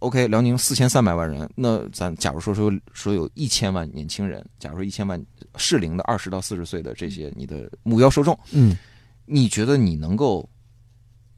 [0.00, 5.24] ，OK，辽宁四千三百万人，那咱假如说说说有一千万年轻人，假如说一千万
[5.56, 8.76] 适龄的二十到四十岁的这些你的目标受众，嗯，
[9.24, 10.46] 你觉得你能够，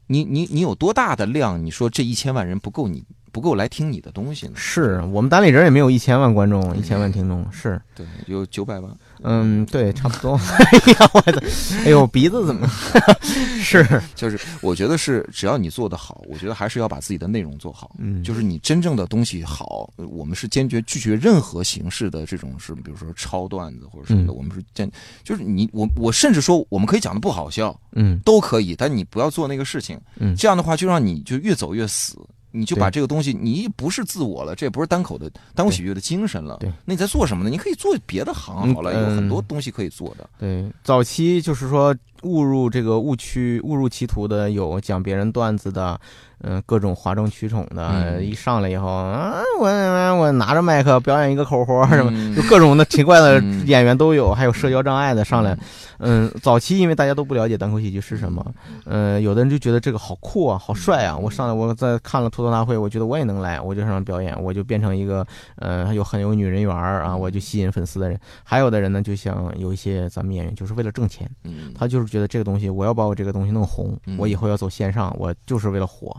[0.09, 1.65] 你你你有多大的量？
[1.65, 3.05] 你说这一千万人不够你
[3.35, 4.53] 不够来听你的东西呢？
[4.55, 8.97] 是我们单立人也没有一千万观众，一千万听众，是，对，有九百万。
[9.25, 10.39] 嗯，对，差不多。
[10.39, 11.43] 哎呀，我的，
[11.85, 12.69] 哎呦，鼻子怎么？
[13.59, 17.97] 是，就是我觉得是，只要你做得好，我觉得还是要把自己的内容做好。
[17.99, 24.89] 嗯，就是你真正的东西好，呃我们是坚决拒绝任何形式的这种是，比如说抄段子或者什么的，嗯我们是坚，
[25.25, 32.17] 就是你我我甚至说我们可以讲的不好笑嗯都可以，但你不要做那个事情，嗯这样的话就让你就越走越死。
[32.57, 36.57] 你就把这个东西，你不是自我了，这也不是单口的单口喜剧的精神了。
[36.61, 37.51] 对，那你在做什么呢？
[37.51, 40.31] 你可以做别的行好了，嗯有很多东西可以做的。
[40.39, 41.93] 对，早期就是说
[42.25, 45.99] 误入这个误区、误入歧途的有讲别人段子的，
[46.43, 49.69] 嗯、各种哗众取宠的，嗯一上来以后啊，我
[50.17, 55.57] 我拿着麦克表演一个口活什么，嗯就各种的奇怪的 嗯演员都有，还有社交障碍的上来。
[55.99, 58.45] 嗯，早期因为大家都不了解单口喜剧是什么，
[58.85, 61.17] 呃，有的人就觉得这个好酷啊，好帅啊！
[61.17, 65.25] 我上来我在看了吐槽大会，我觉得我也能来，我就上来表演，我就变成一个
[65.57, 68.19] 呃有很有女人缘啊，我就吸引粉丝的人。
[68.43, 74.17] 还有的人呢，就像有一些咱们演员，就是为了挣钱，嗯，他就是觉得这个东西我要把我这个东西弄红，嗯。
[74.17, 76.17] 我以后要走线上，我就是为了火，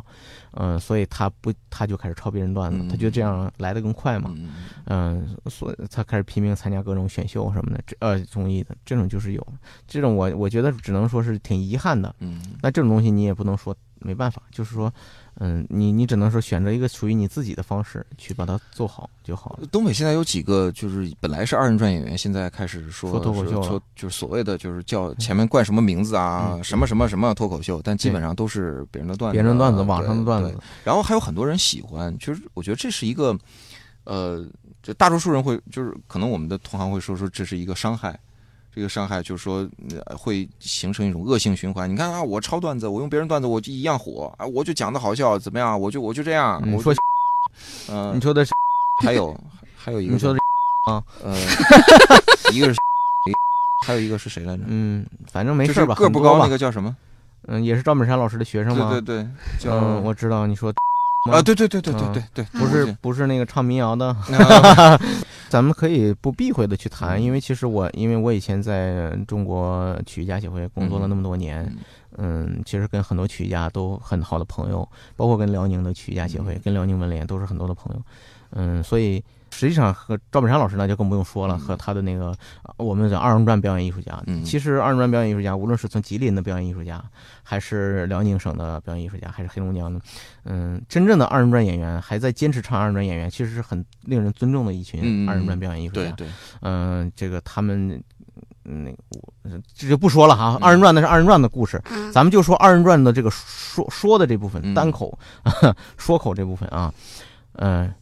[0.52, 4.34] 嗯、所以他不他就开始抄别人段子，嗯他觉得这样来的更快嘛。
[4.36, 4.50] 嗯
[4.88, 9.48] 嗯，所以他开始拼命参加各种选秀什么的，这呃综艺的这种就是有，
[9.88, 12.14] 这种我我觉得只能说是挺遗憾的。
[12.20, 12.42] 嗯。
[12.62, 14.94] 那这种东西你也不能说没办法，就是说，
[15.40, 19.68] 嗯，你你只能说选择一个属于你自己的方式去把它做好就好了。
[19.72, 33.38] 东北现在有几个就是本来是二人转演员，现在开始说说脱口秀了说就是所谓的就是叫前面冠什么名字啊，嗯什么什么什么脱口秀，但基本上都是别人的段子，别人段子，网上的段子，然后还有很多人喜欢，就是我觉得这是一个，
[34.04, 34.46] 呃，
[34.84, 38.20] 就大多数人会就是可能我们的同行会说说这是一个伤害。
[38.76, 39.66] 这个伤害就是说，
[40.06, 41.90] 呃会形成一种恶性循环。
[41.90, 45.80] 你看啊，我抄段子，我用别人段子，我就一样火啊，我就讲的好笑，怎么样？
[45.80, 46.62] 我就我就这样。
[46.74, 47.00] 我说就，
[47.90, 48.52] 嗯、你说的是，
[49.02, 49.34] 还有
[49.78, 50.40] 还有一个你说的
[50.92, 51.34] 啊呃，
[52.52, 52.76] 一个是，
[53.88, 54.64] 还有一个是谁来着？
[54.68, 56.94] 嗯，反正没事吧，个不高那个叫什么？
[57.48, 58.90] 嗯，也是赵本山老师的学生吗？
[58.92, 60.74] 对对对，叫嗯，我知道你说
[61.32, 65.00] 啊，对对对对对嗯对对，不是不是那个唱民谣的，啊。
[65.48, 67.22] 咱们可以不避讳的去谈，嗯。
[67.22, 71.72] 因为其实我因为我以前在中国曲艺家协会工作了那么多年，
[72.18, 76.62] 嗯，其实跟很多曲艺家都很好的朋友，包括跟辽宁的曲艺家协会、嗯。
[76.64, 78.02] 跟辽宁文联都是很多的朋友，
[78.52, 79.24] 嗯，所以
[79.56, 81.60] 实际上和赵本山老师那就更不用说了，嗯。
[81.60, 82.36] 和他的那个
[82.78, 84.44] 呃我们讲二人转表演艺术家，嗯。
[84.44, 87.02] 其实二人转表演艺术家，无论是从吉林的表演艺术家，
[87.42, 90.02] 还是辽宁省的表演艺术家，还是黑龙江的，
[90.44, 96.02] 嗯，真正的二人转演员还在坚持唱二人转演员，其实是很令人尊重的一群二人转表演艺术家。
[96.12, 96.28] 对对，
[96.62, 97.92] 嗯，这个他们，
[98.66, 99.34] 嗯，那个我
[99.74, 100.58] 这就不说了哈。
[100.60, 100.64] 嗯。
[100.64, 104.74] 二人转那是二人转的故事，啊，咱们就说二人转的这个说说的这部分，嗯。
[104.74, 105.18] 单口、
[105.98, 106.94] 说口这部分啊，
[107.54, 107.94] 嗯、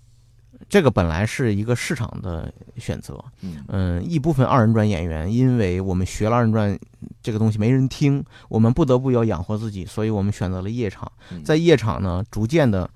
[0.74, 3.64] 这个本来是一个市场的选择，嗯。
[3.68, 6.76] 嗯，一部分二人转演员，因为我们学了二人转
[7.22, 11.12] 这个东西没人听，我们不得不要养活自己，所以我们选择了夜场。
[11.30, 11.44] 嗯。
[11.44, 12.90] 在夜场呢，逐渐的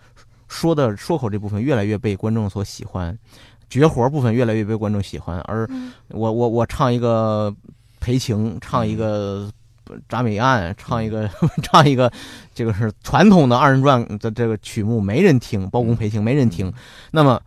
[0.48, 3.16] 说的说口这部分越来越被观众所喜欢，
[3.70, 5.94] 绝活部分越来越被观众喜欢，而嗯。
[6.08, 7.56] 我我我唱一个
[8.00, 9.52] 裴情，唱一个
[10.10, 11.30] 铡美案，唱一个
[11.62, 12.12] 唱一个
[12.56, 16.74] 这个是传统的二人转的这个曲目，没人听，包公裴情没人听，
[17.12, 17.40] 那么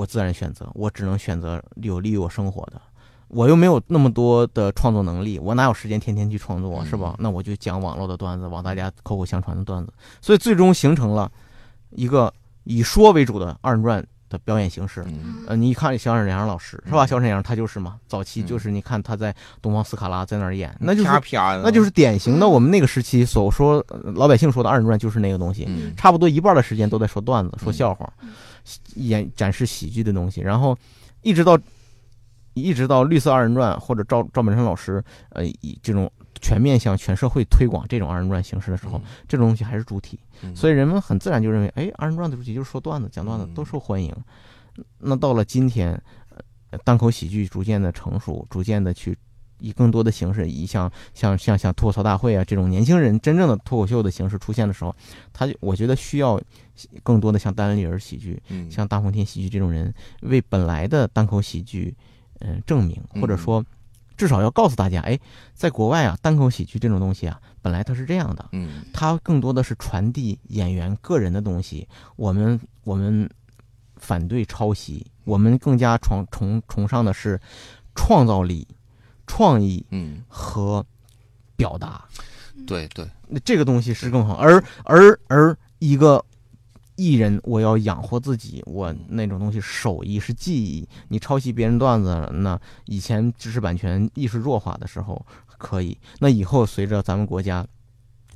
[0.00, 2.80] 我自然选择，我只能选择有利于我生活的。
[3.28, 7.14] 我又没有那么多的创作能力，我哪有时间天天去创作，嗯是吧？
[7.18, 9.92] 那我就讲网络的段子，往大家口口相传的段子，
[10.22, 11.30] 所以最终形成了
[11.90, 12.32] 一个
[12.64, 15.04] 以说为主的二人转的表演形式。
[15.06, 17.04] 嗯呃，你一看小沈阳老师是吧？
[17.04, 28.12] 嗯小沈阳他就是嘛，早期就是你看他在东方斯卡拉在那儿演，那就是啪啪的，那就是典型的我们那个时期所说呃老百姓说的二人转就是那个东西，嗯差不多一半的时间都在说段子、说嗯笑话，
[28.94, 30.76] 演展示喜剧的东西，然后
[31.22, 31.58] 一直到
[32.54, 36.10] 一直到绿色二人转或者赵赵本山老师呃以这种
[36.40, 40.18] 全面向全社会推广这种二人转形式的时候，这种东西还是主体。
[40.42, 44.14] 嗯所以人们很自然就认为，哎，二人转的主题就是说段子、讲段子嗯都受欢迎。
[44.98, 45.92] 那到了今天，
[46.70, 49.16] 呃单口喜剧逐渐的成熟，逐渐的去
[49.60, 54.94] 以更多的形式，以像像像像脱口秀大会啊这种年轻人真正的脱口秀的形式出现的时候，
[55.32, 56.40] 他就我觉得需要
[57.02, 59.92] 更多的像单立人喜剧、嗯像大风天喜剧这种人，
[60.22, 61.94] 为本来的单口喜剧，
[62.40, 63.64] 嗯、证明，或者嗯说
[64.16, 65.18] 至少要告诉大家，哎，
[65.54, 68.48] 在国外啊，单口喜剧这种东西啊，本来它是这样的。
[68.52, 71.88] 嗯它更多的是传递演员个人的东西。
[72.16, 73.28] 我们我们
[73.96, 77.40] 反对抄袭，我们更加崇崇崇尚的是
[77.94, 78.66] 创造力、
[79.30, 80.84] 创意嗯，和
[81.54, 82.04] 表达。
[82.66, 84.34] 对对，那这个东西是更好。
[84.34, 86.22] 而而而一个
[86.96, 90.88] 艺人，我要养活自己，我那种东西手艺是技艺。
[91.06, 97.64] 你抄袭别人段子，那以前知识版权意识弱化的时候可以，那以后随着咱们国家。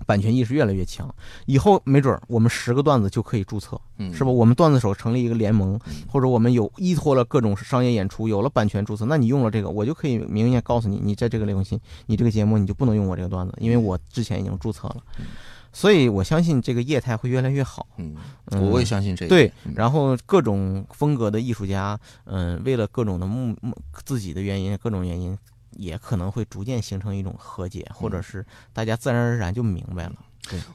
[0.05, 1.13] 版权意识越来越强，
[1.47, 4.31] 以后没准儿我们十个段子就可以注册，嗯是吧？？
[4.31, 14.97] 我们段子手成立一个联盟，嗯或者我们有依托了各种商业演出，有了版权注册，那你用了这个，我就可以明确告诉你，你在这个流行，你这个节目你就不能用我这个段子，因为我之前已经注册了。
[15.77, 17.85] 所以我相信这个业态会越来越好。
[17.97, 18.15] 嗯，
[18.53, 19.29] 嗯我我也相信这个。
[19.29, 25.37] 对嗯，然后各种风格的艺术家，嗯，为了各种的目目自己的原因，各种原因，
[25.77, 30.15] 也可能会逐渐形成一种和解，或嗯者是大家自然而然就明白了。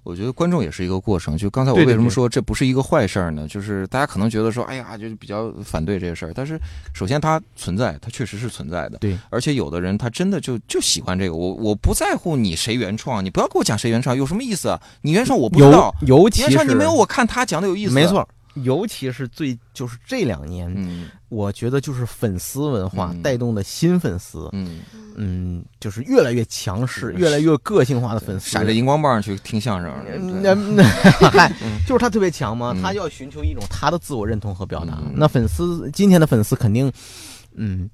[0.02, 1.38] 我觉得观众也是一个过程。
[1.38, 3.47] 就刚才我为什么对对对说这不是一个坏事儿呢？
[3.47, 6.34] 就是大家可能觉得说，哎呀，就是比较反对这个事儿。
[6.34, 6.60] 但是
[6.91, 8.97] 首先它存在，它确实是存在的。
[8.97, 11.36] 对，而且有的人他真的就就喜欢这个。
[11.36, 14.82] 我我不在乎你谁原创，你不要给我讲谁原创，有什么意思啊？
[15.04, 17.93] 你原创我不知道，尤其是原创你没有我看他讲的有意思。
[17.93, 21.10] 没，错，尤其是最就是这两年，嗯。
[21.30, 23.22] 我觉得就是粉丝文化嗯。
[23.22, 24.82] 带动的新粉丝，嗯，
[25.16, 29.93] 嗯，就是越来越强势、越来越个性化的粉丝，闪着荧光棒去听相声，
[30.41, 30.84] 那那
[31.30, 31.54] 嗨，
[31.88, 32.82] 就是他特别强嘛，嗯。
[32.82, 34.97] 他要寻求一种他的自我认同和表达。
[35.04, 35.14] 嗯。
[35.16, 36.91] 那粉丝今天的粉丝肯定，
[37.56, 37.88] 嗯，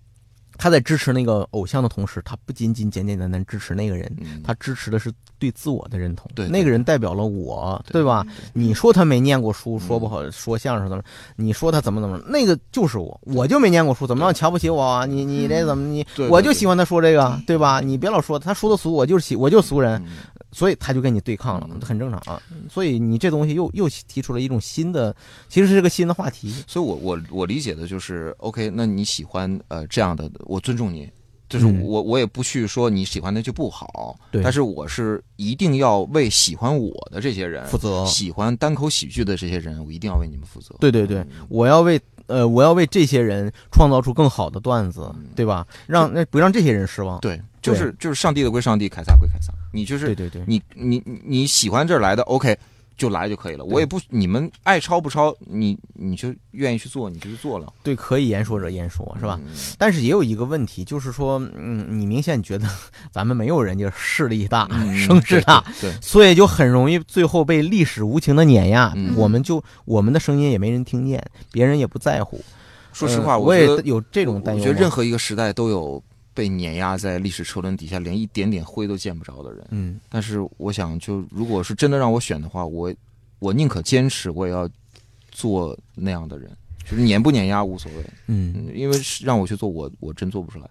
[0.57, 6.29] 他在支持那个偶像的同时，他不仅仅简简单单支持那个人，嗯他支持的是对自我的认同。
[6.33, 8.25] 对对那个人代表了我，对对吧？
[8.53, 11.03] 你说他没念过书，嗯说不好，说相声怎么？
[11.35, 12.17] 你说他怎么怎么？
[12.27, 15.05] 那个就是我，我就没念过书，怎么让瞧不起我啊？
[15.05, 16.05] 你你这怎么你？
[16.29, 17.79] 我就喜欢他说这个，对吧？
[17.81, 20.03] 你别老说他说的俗，我就是喜，我就是俗人。
[20.55, 22.41] 嗯所以他就跟你对抗了，嗯很正常啊。
[22.69, 25.13] 所以你这东西又又提出了一种新的，
[25.49, 26.53] 其实是个新的话题。
[26.65, 31.11] 所以我我我理解的就是，OK，那你喜欢呃这样的，我尊重你，
[31.49, 40.73] 就是嗯我我也不去说你喜欢的就不好，对但是我是一定要为喜欢我的这些人负责喜欢单口喜剧的这些人，我一定要为你们负责。
[40.79, 45.67] 对对对嗯，我要为呃我要为这些人创造出更好的段子，嗯对吧？
[45.85, 47.19] 让那不让这些人失望。
[47.19, 52.57] 对，就是就是上帝的归上帝，凯撒归凯撒，你就是对对对，你你你你喜欢这儿来的，OK，
[52.97, 53.65] 就来就可以了。
[53.65, 59.39] 我也不你们爱抄不抄，你你就愿意去做，你就去做了，对，可以言说者言说，是吧？
[59.45, 62.67] 嗯但是也有一个问题，就是说，嗯，你明显觉得
[63.11, 68.93] 咱们没有人家势力大、嗯声势大，对，对所以就很容易最后被历史无情的碾压。
[68.95, 72.43] 嗯我们就我们的声音也没人听见，别人也不在乎。
[72.93, 74.61] 说实话，呃我也有这种担忧。
[74.61, 76.01] 我觉得任何一个时代都有
[76.35, 79.65] 被碾压在历史车轮底下，连一点点灰都见不着的人。
[79.71, 82.93] 嗯，但是我想，就如果是真的让我选的话，我
[83.39, 84.69] 我宁可坚持，我也要
[85.31, 86.51] 做那样的人，
[86.87, 88.03] 就是碾不碾压无所谓。
[88.27, 90.65] 嗯，嗯，因为让我去做，我我真做不出来。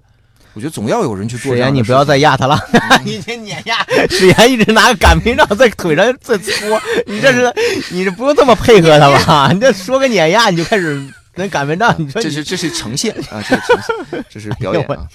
[0.53, 1.75] 我觉得总要有人去做史岩。
[1.75, 2.57] 你不要再压他了，
[3.05, 3.85] 已经碾压。
[4.09, 7.53] 史岩一直拿个擀面杖在腿上在搓，你这是
[7.91, 9.51] 你这不用这么配合他吧？
[9.53, 15.07] 你这说个碾压你就开始跟擀面杖，你说你这是这是呈现啊，这是呈现，这是表演啊。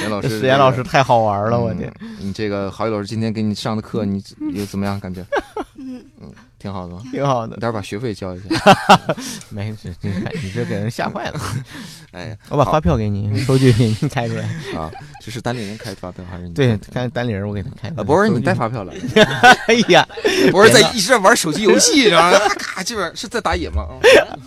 [0.00, 1.92] 严老师，史岩老师太好玩了，我天！
[2.00, 4.98] 嗯你这个郝宇老师今天给你上的课，你你怎么样？
[5.00, 5.24] 感觉
[5.78, 6.02] 嗯，
[6.58, 7.02] 挺好的吗？
[7.12, 8.44] 挺好的，待会儿把学费交一下。
[9.50, 11.40] 没事，你看你这给人吓坏了。
[12.12, 14.42] 哎，我把发票给你，收据给你开出来。
[14.76, 14.90] 啊，
[15.22, 16.54] 这是单立人开发票还是你？
[16.54, 17.88] 对，看单立人，我给他开。
[17.90, 18.68] 啊，博儿，你带发？
[18.68, 18.92] 票了？
[19.68, 20.06] 哎呀，
[20.50, 23.82] 博儿在一直在玩手机游戏，然后咔咔，基本上是在打野吗？
[23.82, 24.38] 啊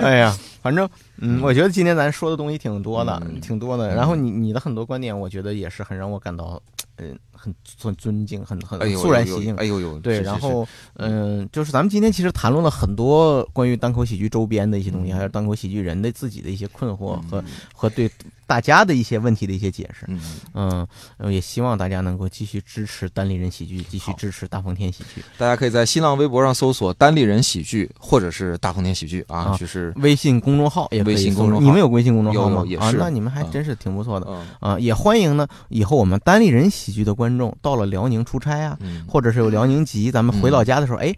[0.00, 0.36] 哎呀，
[0.66, 0.88] 反正
[1.18, 3.40] 嗯，我觉得今天咱说的东西挺多的，嗯。
[3.40, 3.94] 挺多的。
[3.94, 6.60] 然后你你的很多观点，我觉得也是很让我感到，
[6.96, 9.54] 嗯，很很尊敬，很很肃然起敬。
[9.54, 15.16] 哎呦呦，对，然后嗯，就是咱们今天其实谈论了很多关于单口喜剧周边的一些东西，嗯。
[15.16, 17.44] 还有单口喜剧人的自己的一些困惑和嗯。
[17.72, 18.10] 和对
[18.46, 20.06] 大家的一些问题的一些解释。
[20.08, 20.20] 嗯，
[20.54, 20.88] 嗯，
[21.18, 25.22] 呃也希望大家能够继续支持单立人喜剧，继续支持大风天喜剧。
[25.36, 32.60] 大家可以在新浪微博上搜索“单立人喜剧”或者是“大风天喜剧”啊，啊就是微信公众号也微信公众号你们有微信公众号吗？
[32.60, 34.26] 啊，有也是那你们还嗯真是挺不错的。
[34.28, 35.46] 嗯啊，也欢迎呢。
[35.68, 41.14] 以后我们单立人喜剧的观众到了辽宁出差啊，嗯，或者是有辽宁籍，咱们回嗯老家的时候，哎，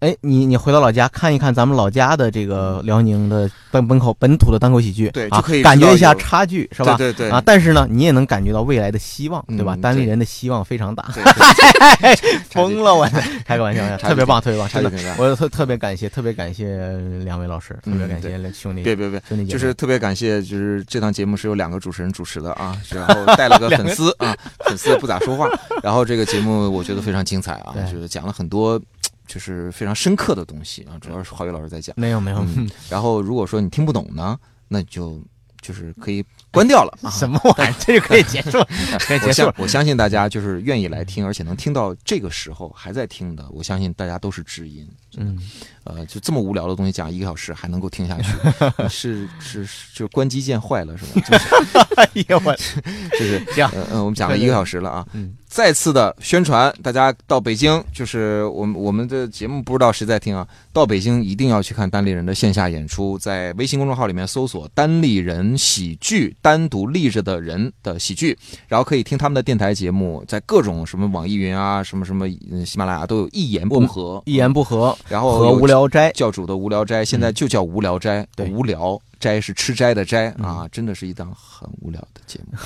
[0.00, 6.96] 哎，你你回到老家看一看咱们老家的这个辽宁的本本口本土的单口喜剧，啊对就可以感觉一下差距，是吧？
[6.96, 9.76] 对对对啊，但是呢，你也能感觉到未来的希望，对吧？
[9.76, 11.04] 单立人的希望非常大。
[12.50, 13.08] 疯了，我
[13.44, 25.48] 开个玩笑，特别棒，特别棒，真的我特特别感谢，特别感谢两位老师，特别感谢兄弟，别别别，兄弟，就是特别感谢，就是这档节目是由两个主持人主持的啊，然后带了个粉丝啊，粉丝也不咋说话，
[25.82, 28.80] 然后这个节目我觉得非常精彩啊，就是讲了很多
[29.28, 31.94] 就是非常深刻的东西啊，主要是华宇老师在讲。
[31.96, 35.22] 没有没有，嗯， 然后如果说你听不懂呢，那你就
[35.60, 37.10] 就是可以关掉了啊。
[37.14, 38.58] 什么玩意儿， 这就可以结束，
[38.98, 39.52] 可以我结束了。
[39.52, 44.88] 相我相信大家就是愿意来听，而且能听到这个时候还在听的，我相信大家都是知音。
[45.18, 45.38] 嗯，
[45.84, 48.32] 呃，就这么无聊的东西讲一个小时还能够听下去，
[48.78, 51.20] 呃是是是，就关机键坏了是吧？
[51.28, 52.54] 就是哎呀我，
[53.18, 55.06] 就是这样呃呃，我们讲了一个小时了啊。
[55.12, 68.36] 嗯，再次的宣传，大家到北京，就是我们我们的节目不知道谁在听啊，到北京一定要去看单立人的线下演出，在微信公众号里面搜索“单立人喜剧”，单独立着的人的喜剧，
[68.68, 82.58] 然后可以听他们的电台节目，在各种什么网易云啊，什么什么嗯喜马拉雅都有一言不合，一言不合然后和无聊斋，教主的无聊斋，现在就叫无聊斋，无聊斋是吃斋的斋嗯啊，真的是一档很无聊的节目。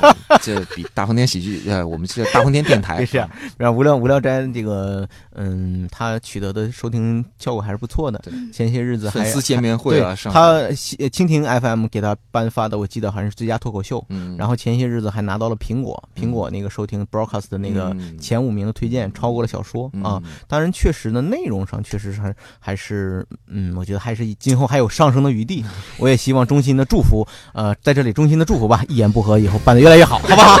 [0.00, 8.32] 嗯 这比大风天喜剧，呃，我们是大风天电台， 是、啊然后无聊无聊斋这个，嗯，他取得的收听效果还是不错的对。
[8.52, 14.04] 前些日子还粉丝见面会啊，他呃蜻蜓 FM 给他颁发的，我记得好像是最佳脱口秀。
[14.08, 25.53] 嗯，然后前些日子还拿到了苹果苹果那个收听 broadcast 的那个嗯前五名的推荐，超过了小说啊。，当然，确实呢，内容上确实是还还是，嗯，我觉得还是今后还有上升的余地。
[25.98, 30.56] 我也希望衷心的祝福，呃，在这里衷心的祝福吧，一言不合以后办得越来越好，好不好？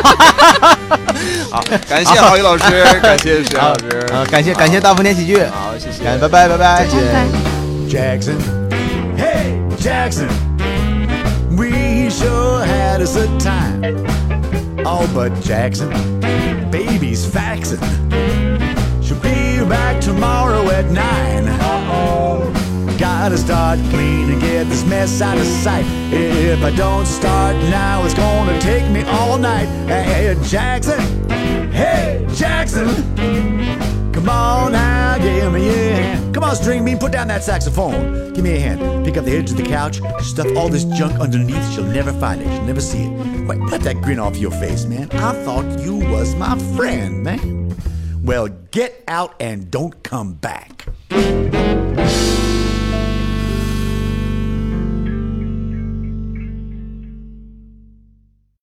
[1.50, 7.26] 好，感谢郝宇老师，感谢石老师，呃，感谢感谢大风天喜剧，好，谢谢，感拜拜拜拜，再见拜拜。
[7.88, 8.36] Jackson.
[9.16, 10.28] Hey, Jackson.
[11.56, 14.04] We sure had us a time.
[14.84, 15.88] Oh, but Jackson,
[16.72, 17.78] baby's faxing.
[19.00, 21.46] She'll be back tomorrow at nine.
[23.24, 25.86] Gotta start clean and get this mess out of sight.
[26.12, 29.64] If I don't start now, it's gonna take me all night.
[29.88, 31.00] Hey, Jackson.
[31.72, 32.86] Hey, Jackson.
[34.12, 36.34] Come on now, give me a hand.
[36.34, 38.34] Come on, string bean, put down that saxophone.
[38.34, 39.06] Give me a hand.
[39.06, 41.72] Pick up the edge of the couch, stuff all this junk underneath.
[41.72, 43.48] She'll never find it, she'll never see it.
[43.48, 45.10] Wait, put that grin off your face, man.
[45.12, 47.74] I thought you was my friend, man.
[48.22, 50.88] Well, get out and don't come back.